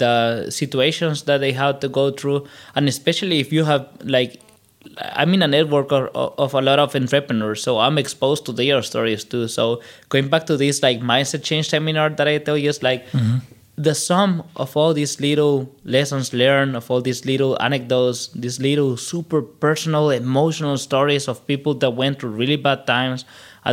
[0.03, 2.45] the situations that they have to go through,
[2.75, 4.41] and especially if you have like
[5.15, 8.81] I'm in a network of, of, a lot of entrepreneurs, so I'm exposed to their
[8.81, 9.47] stories too.
[9.47, 13.07] So going back to this like mindset change seminar that I tell you is like
[13.11, 13.37] mm-hmm.
[13.77, 18.97] the sum of all these little lessons learned, of all these little anecdotes, these little
[18.97, 23.23] super personal, emotional stories of people that went through really bad times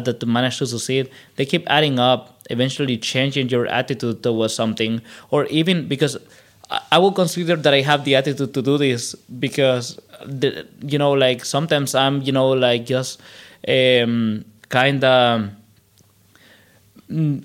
[0.01, 5.47] that managed to succeed, they keep adding up, eventually changing your attitude towards something, or
[5.47, 6.19] even because
[6.91, 11.13] I will consider that I have the attitude to do this because, the, you know,
[11.13, 13.21] like sometimes I'm, you know, like just
[13.69, 15.51] um, kind of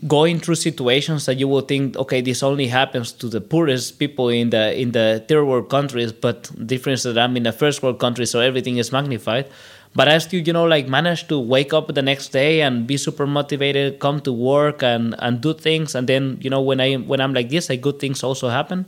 [0.07, 4.29] going through situations that you will think, okay, this only happens to the poorest people
[4.29, 7.99] in the in the third world countries, but difference that I'm in the first world
[7.99, 9.49] country, so everything is magnified.
[9.95, 12.95] But I still, you know, like manage to wake up the next day and be
[12.95, 16.95] super motivated, come to work and and do things, and then you know when I
[16.95, 18.85] when I'm like this, like good things also happen.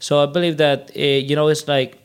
[0.00, 1.98] So I believe that uh, you know it's like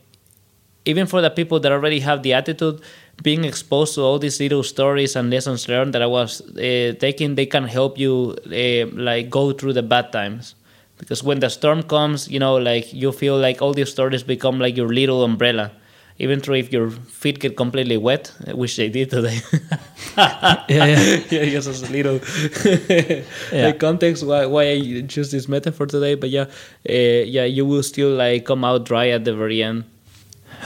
[0.86, 2.82] even for the people that already have the attitude
[3.24, 7.36] being exposed to all these little stories and lessons learned that I was uh, taking,
[7.36, 10.56] they can help you uh, like go through the bad times.
[10.98, 14.60] Because when the storm comes, you know, like you feel like all these stories become
[14.60, 15.72] like your little umbrella.
[16.18, 19.42] Even though if your feet get completely wet, which they did today.
[20.18, 22.22] yeah, yeah, yeah, just a little
[23.52, 23.66] yeah.
[23.66, 26.16] like context why why I choose this metaphor today.
[26.16, 26.46] But yeah,
[26.90, 29.84] uh, yeah, you will still like come out dry at the very end.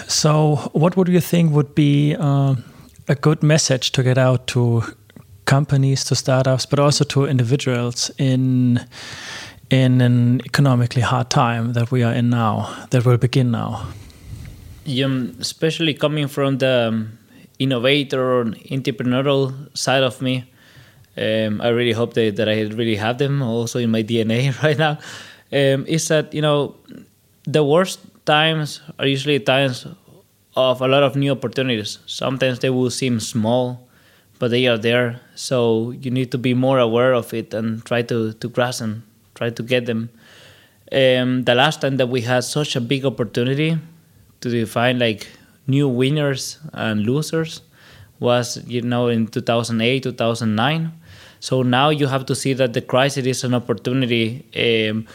[0.07, 2.55] So, what would you think would be uh,
[3.07, 4.83] a good message to get out to
[5.45, 8.85] companies, to startups, but also to individuals in
[9.71, 13.87] in an economically hard time that we are in now, that will begin now?
[14.89, 17.19] Yeah, especially coming from the um,
[17.59, 20.49] innovator entrepreneurial side of me,
[21.15, 24.79] um, I really hope that, that I really have them also in my DNA right
[24.79, 24.97] now.
[25.51, 26.75] Um, is that you know
[27.43, 29.85] the worst times are usually times
[30.55, 31.99] of a lot of new opportunities.
[32.07, 33.87] Sometimes they will seem small,
[34.39, 35.21] but they are there.
[35.35, 39.03] So you need to be more aware of it and try to, to grasp them,
[39.35, 40.09] try to get them.
[40.91, 43.77] Um, the last time that we had such a big opportunity
[44.41, 45.27] to define like
[45.67, 47.61] new winners and losers
[48.19, 50.91] was you know in 2008 2009
[51.39, 54.45] so now you have to see that the crisis is an opportunity
[54.91, 55.07] um,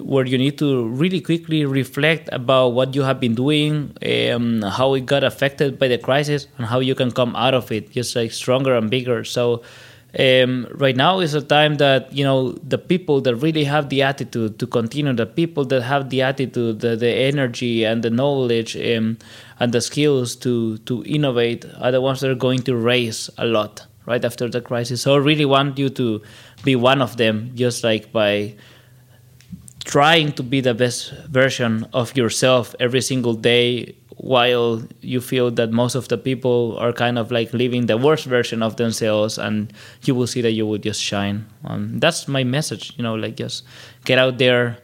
[0.00, 4.92] where you need to really quickly reflect about what you have been doing, um, how
[4.94, 8.14] it got affected by the crisis, and how you can come out of it just
[8.14, 9.24] like stronger and bigger.
[9.24, 9.62] So
[10.18, 14.02] um, right now is a time that you know the people that really have the
[14.02, 18.74] attitude to continue, the people that have the attitude, the, the energy, and the knowledge
[18.76, 19.18] um,
[19.60, 23.44] and the skills to to innovate are the ones that are going to raise a
[23.44, 25.02] lot right after the crisis.
[25.02, 26.22] So I really want you to
[26.64, 28.54] be one of them, just like by
[29.84, 35.70] trying to be the best version of yourself every single day while you feel that
[35.70, 39.72] most of the people are kind of like living the worst version of themselves and
[40.02, 41.46] you will see that you will just shine.
[41.64, 43.64] Um, that's my message you know like just
[44.04, 44.78] get out there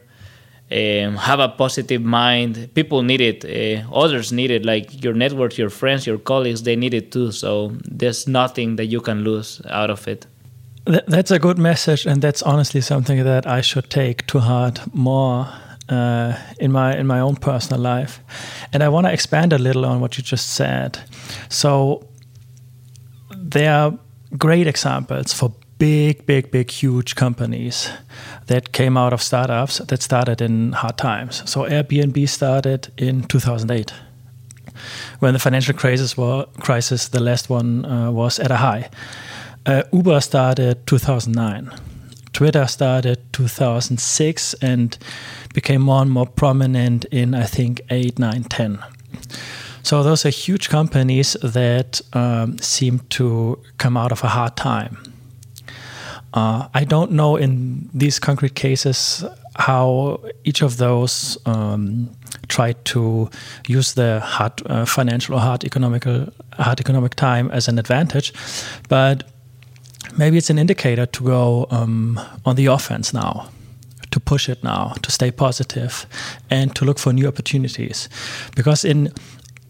[0.71, 2.73] um, have a positive mind.
[2.73, 6.75] People need it uh, others need it like your network your friends your colleagues they
[6.75, 7.31] need it too.
[7.31, 10.25] So there's nothing that you can lose out of it.
[10.85, 15.47] That's a good message, and that's honestly something that I should take to heart more
[15.89, 18.19] uh, in my in my own personal life.
[18.73, 20.99] And I want to expand a little on what you just said.
[21.49, 22.07] So
[23.37, 23.99] there are
[24.37, 27.89] great examples for big, big, big, huge companies
[28.47, 31.49] that came out of startups that started in hard times.
[31.49, 33.93] So Airbnb started in 2008
[35.19, 36.15] when the financial crisis
[36.59, 38.89] crisis, the last one uh, was at a high.
[39.65, 41.71] Uh, Uber started 2009.
[42.35, 44.97] Twitter started 2006 and
[45.53, 48.83] became more and more prominent in, I think, 8, 9, 10.
[49.83, 54.97] So those are huge companies that um, seem to come out of a hard time.
[56.33, 59.23] Uh, I don't know in these concrete cases
[59.55, 62.09] how each of those um,
[62.49, 63.29] tried to
[63.65, 68.33] use the hard uh, financial or hard economical hard economic time as an advantage,
[68.89, 69.23] but
[70.17, 73.49] maybe it's an indicator to go um, on the offense now,
[74.11, 76.05] to push it now, to stay positive,
[76.49, 78.09] and to look for new opportunities.
[78.55, 79.11] Because in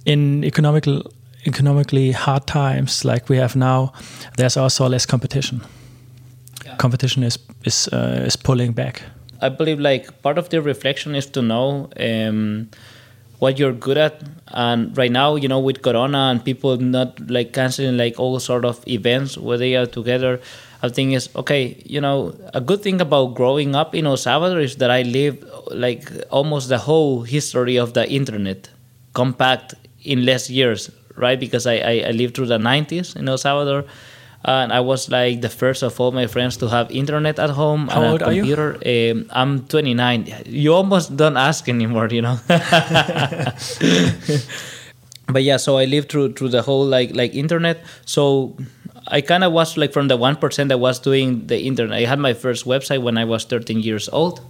[0.06, 1.02] in economical
[1.46, 3.94] economically hard times like we have now,
[4.38, 5.62] there's also less competition.
[6.66, 6.76] Yeah.
[6.78, 9.04] Competition is is uh, is pulling back.
[9.42, 11.90] I believe like part of the reflection is to know.
[12.00, 12.70] Um,
[13.40, 14.24] what you're good at.
[14.48, 18.64] And right now you know with corona and people not like canceling like all sort
[18.64, 20.40] of events where they are together
[20.82, 24.60] i think is okay you know a good thing about growing up in el salvador
[24.60, 28.70] is that i lived like almost the whole history of the internet
[29.14, 29.74] compact
[30.04, 31.40] in less years right?
[31.40, 33.86] Because i i, I lived through the 90s in el salvador
[34.48, 37.88] and I was like the first of all my friends to have internet at home
[37.88, 38.42] How and old a are you?
[38.44, 38.78] computer.
[38.86, 40.44] Um, I'm 29.
[40.46, 42.38] You almost don't ask anymore, you know.
[45.28, 47.84] but yeah, so I lived through through the whole like like internet.
[48.06, 48.56] So
[49.08, 51.98] I kind of was like from the one percent that was doing the internet.
[51.98, 54.42] I had my first website when I was 13 years old.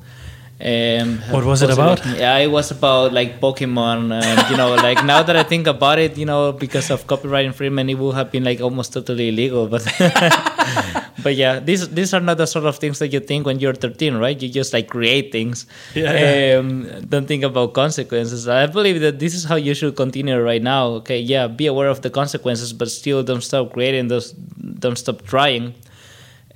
[0.58, 2.00] Um, What was it about?
[2.06, 6.00] Yeah, it was about like Pokemon, and you know, like now that I think about
[6.00, 9.68] it, you know, because of copyright infringement, it would have been like almost totally illegal.
[9.68, 9.84] But
[11.24, 13.74] but yeah, these these are not the sort of things that you think when you're
[13.76, 14.42] 13, right?
[14.42, 15.66] You just like create things.
[15.94, 18.48] Yeah, Um, don't think about consequences.
[18.48, 21.04] I believe that this is how you should continue right now.
[21.04, 24.08] Okay, yeah, be aware of the consequences, but still don't stop creating.
[24.08, 25.74] Those, don't stop trying.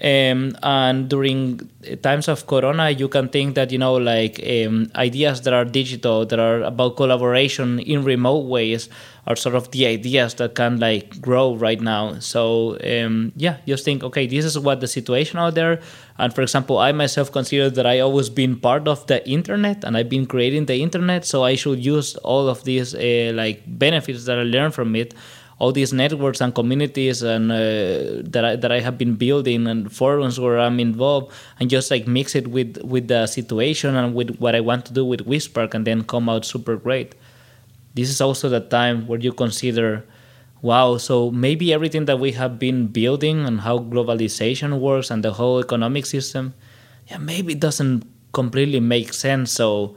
[0.01, 1.69] Um, and during
[2.01, 6.25] times of corona you can think that you know like um, ideas that are digital
[6.25, 8.87] that are about collaboration in remote ways
[9.27, 12.17] are sort of the ideas that can like grow right now.
[12.19, 15.81] So um, yeah just think okay this is what the situation out there.
[16.17, 19.97] And for example i myself consider that i always been part of the internet and
[19.97, 24.25] i've been creating the internet so i should use all of these uh, like benefits
[24.25, 25.13] that i learned from it
[25.59, 29.91] all these networks and communities and uh, that I, that I have been building and
[29.91, 34.37] forums where I'm involved and just like mix it with with the situation and with
[34.39, 37.13] what I want to do with WeSpark and then come out super great.
[37.93, 40.05] This is also the time where you consider,
[40.61, 45.33] wow, so maybe everything that we have been building and how globalization works and the
[45.33, 46.53] whole economic system,
[47.07, 49.51] yeah, maybe it doesn't completely make sense.
[49.51, 49.95] So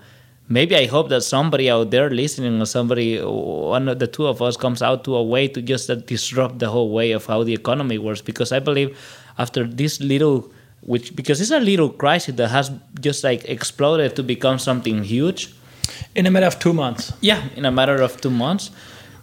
[0.49, 4.41] maybe I hope that somebody out there listening or somebody, one of the two of
[4.43, 7.55] us, comes out to a way to just disrupt the whole way of how the
[7.55, 8.21] economy works.
[8.21, 8.97] Because I believe
[9.39, 10.51] after this little,
[10.83, 12.71] which because it's a little crisis that has
[13.01, 15.55] just like exploded to become something huge.
[16.15, 17.13] In a matter of two months.
[17.21, 18.71] Yeah, in a matter of two months.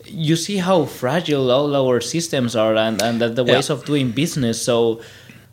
[0.05, 3.75] You see how fragile all our systems are and, and the, the ways Yeah.
[3.75, 4.59] of doing business.
[4.61, 5.01] So,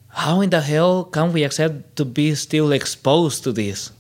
[0.09, 3.91] how in the hell can we accept to be still exposed to this?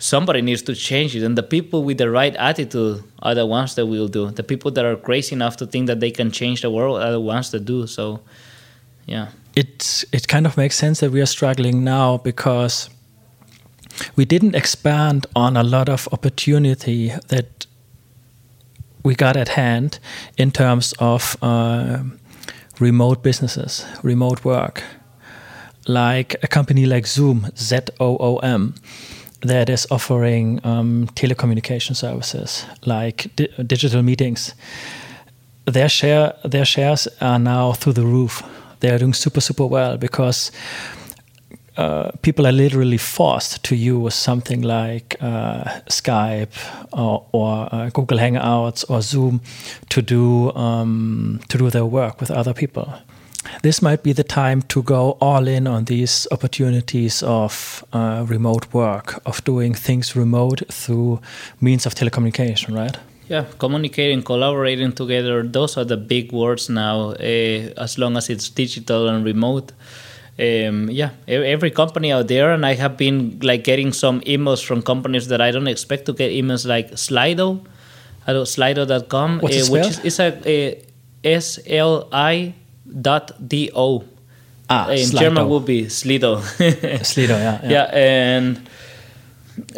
[0.00, 3.76] Somebody needs to change it and the people with the right attitude are the ones
[3.76, 4.30] that will do.
[4.30, 7.12] The people that are crazy enough to think that they can change the world are
[7.12, 8.20] the ones that do so
[9.10, 9.28] yeah.
[9.56, 12.88] It it kind of makes sense that we are struggling now because
[14.16, 17.66] we didn't expand on a lot of opportunity that
[19.02, 19.98] we got at hand
[20.36, 22.02] in terms of uh,
[22.78, 24.82] remote businesses, remote work,
[25.88, 28.74] like a company like Zoom, Z O O M,
[29.42, 34.54] that is offering um, telecommunication services like di- digital meetings.
[35.64, 38.42] Their share, their shares are now through the roof.
[38.80, 40.50] They are doing super, super well because
[41.76, 46.52] uh, people are literally forced to use something like uh, Skype
[46.92, 49.40] or, or uh, Google Hangouts or Zoom
[49.88, 52.92] to do um, to do their work with other people.
[53.62, 58.72] This might be the time to go all in on these opportunities of uh, remote
[58.72, 61.20] work, of doing things remote through
[61.60, 62.96] means of telecommunication, right?
[63.30, 68.48] yeah communicating collaborating together those are the big words now uh, as long as it's
[68.50, 69.72] digital and remote
[70.40, 74.82] um, yeah every company out there and i have been like getting some emails from
[74.82, 77.64] companies that i don't expect to get emails like slido
[78.26, 80.84] I don't, slido.com What's uh, which is it's a, a
[81.24, 82.54] s-l-i
[83.00, 84.04] dot d-o
[84.72, 85.18] Ah, in Slido.
[85.18, 86.38] german would be slido
[87.02, 87.70] Slido, yeah, yeah.
[87.70, 88.60] yeah and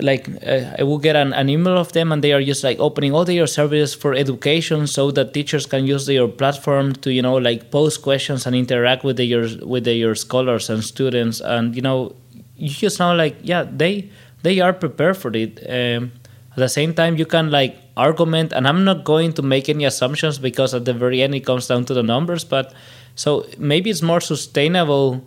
[0.00, 2.78] like uh, I will get an, an email of them and they are just like
[2.78, 7.22] opening all their services for education so that teachers can use their platform to you
[7.22, 11.82] know like post questions and interact with their with their scholars and students and you
[11.82, 12.14] know
[12.56, 14.08] you just know like yeah they
[14.42, 16.12] they are prepared for it um,
[16.52, 19.84] at the same time you can like argument and i'm not going to make any
[19.84, 22.72] assumptions because at the very end it comes down to the numbers but
[23.14, 25.24] so maybe it's more sustainable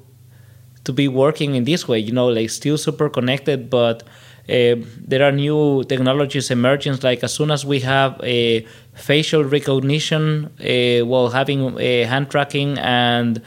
[0.84, 4.04] to be working in this way you know like still super connected but
[4.48, 4.76] uh,
[5.08, 11.04] there are new technologies emerging like as soon as we have a facial recognition uh,
[11.06, 13.42] while having a hand tracking and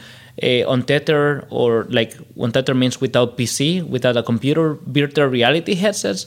[0.67, 6.27] on tether or like on tether means without pc without a computer virtual reality headsets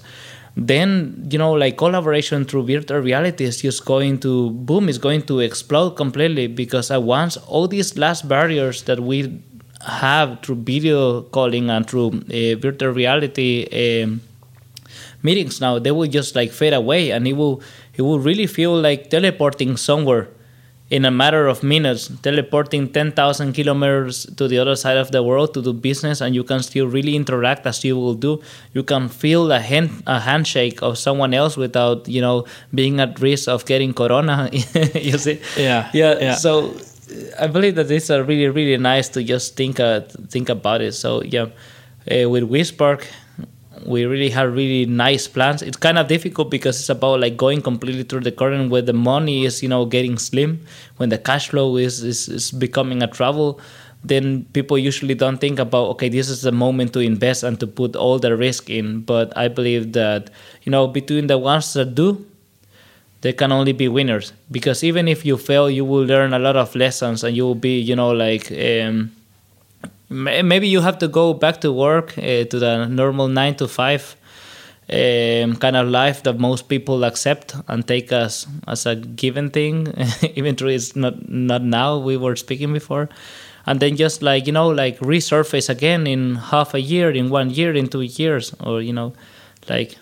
[0.56, 5.22] then you know like collaboration through virtual reality is just going to boom is going
[5.22, 9.42] to explode completely because at once all these last barriers that we
[9.88, 14.22] have through video calling and through uh, virtual reality um,
[15.24, 17.62] meetings now they will just like fade away and it will
[17.96, 20.28] it will really feel like teleporting somewhere
[20.92, 25.54] in a matter of minutes teleporting 10,000 kilometers to the other side of the world
[25.54, 28.40] to do business and you can still really interact as you will do
[28.74, 33.20] you can feel a hand a handshake of someone else without you know being at
[33.22, 34.50] risk of getting corona
[35.10, 36.36] you see Yeah, yeah, yeah.
[36.36, 36.76] so
[37.40, 40.94] I believe that it's a really really nice to just think uh, think about it.
[40.94, 41.48] So yeah,
[42.12, 43.06] uh, with WeSpark,
[43.86, 45.62] we really have really nice plans.
[45.62, 48.94] It's kind of difficult because it's about like going completely through the current where the
[48.94, 50.66] money is you know getting slim
[50.98, 53.60] when the cash flow is is, is becoming a trouble.
[54.04, 57.68] Then people usually don't think about okay, this is the moment to invest and to
[57.68, 59.02] put all the risk in.
[59.02, 60.30] But I believe that
[60.64, 62.26] you know between the ones that do
[63.22, 66.56] there can only be winners because even if you fail you will learn a lot
[66.56, 69.12] of lessons and you will be you know like um,
[70.12, 74.16] maybe you have to go back to work uh, to the normal nine to five
[74.92, 79.88] um, kind of life that most people accept and take as as a given thing
[80.36, 83.10] even though it's not not now we were speaking before.
[83.66, 87.50] And then just like you know like resurface again in half a year in one
[87.50, 89.14] year in two years or you know
[89.70, 89.96] like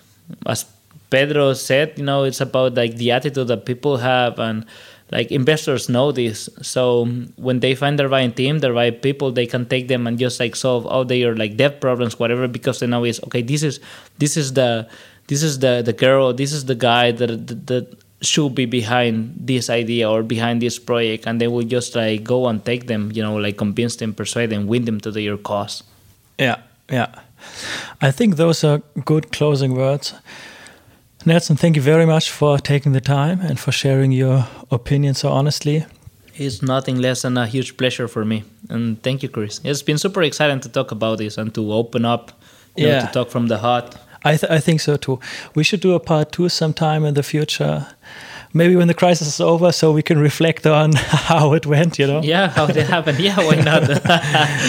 [0.46, 0.66] as
[1.10, 4.66] Pedro said, you know, it's about like the attitude that people have and
[5.12, 6.50] like investors know this.
[6.62, 7.06] So
[7.36, 10.40] when they find the right team, the right people, they can take them and just
[10.40, 13.42] like solve all their like debt problems, whatever, because they know is okay.
[13.42, 13.80] This is
[14.18, 14.88] this is the
[15.28, 19.34] this is the the girl, this is the guy that that, that should be behind
[19.40, 23.12] this idea or behind this project, and they will just like go and take them,
[23.14, 25.84] you know, like convince them, persuade them, win them to their cause.
[26.38, 26.58] Yeah,
[26.90, 27.08] yeah.
[28.02, 30.14] I think those are good closing words.
[31.26, 35.30] Nelson, thank you very much for taking the time and for sharing your opinion so
[35.30, 35.86] honestly.
[36.36, 38.46] It's nothing less than a huge pleasure for me.
[38.70, 39.60] And thank you, Chris.
[39.66, 42.32] It's been super exciting to talk about this and to open up,
[42.78, 43.00] yeah.
[43.00, 43.96] Know, to talk from the heart.
[44.24, 45.20] I, th- I think so too.
[45.56, 47.88] We should do a part two sometime in the future.
[48.54, 52.08] Maybe when the crisis is over, so we can reflect on how it went, you
[52.08, 52.22] know?
[52.24, 53.20] Yeah, how it happened.
[53.20, 53.88] Yeah, why not?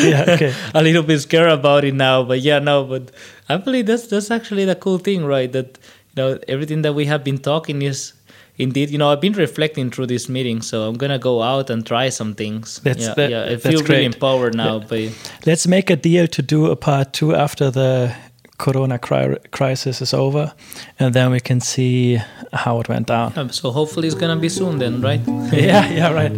[0.02, 0.52] yeah, okay.
[0.74, 3.10] a little bit scared about it now, but yeah, no, but
[3.48, 5.50] I believe that's that's actually the cool thing, right?
[5.50, 5.78] That
[6.16, 8.12] you know everything that we have been talking is
[8.58, 11.86] indeed you know i've been reflecting through this meeting so i'm gonna go out and
[11.86, 14.86] try some things that's yeah, that, yeah i feel really empowered now yeah.
[14.88, 18.14] but let's make a deal to do a part two after the
[18.60, 20.52] corona cri- crisis is over
[20.98, 22.20] and then we can see
[22.52, 23.32] how it went down.
[23.36, 25.20] Um, so hopefully it's gonna be soon then right?
[25.52, 26.34] Yeah yeah right.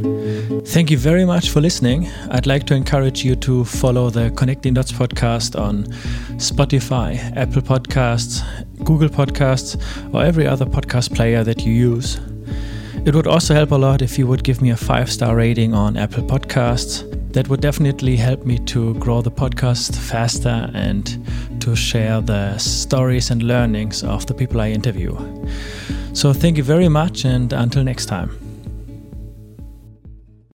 [0.74, 2.08] Thank you very much for listening.
[2.30, 5.84] I'd like to encourage you to follow the connecting dots podcast on
[6.48, 8.42] spotify apple podcasts
[8.84, 9.70] google podcasts
[10.14, 12.20] or every other podcast player that you use.
[13.04, 15.74] It would also help a lot if you would give me a five star rating
[15.74, 16.94] on apple podcasts
[17.32, 21.18] that would definitely help me to grow the podcast faster and
[21.60, 25.16] to share the stories and learnings of the people I interview.
[26.12, 28.41] So, thank you very much, and until next time.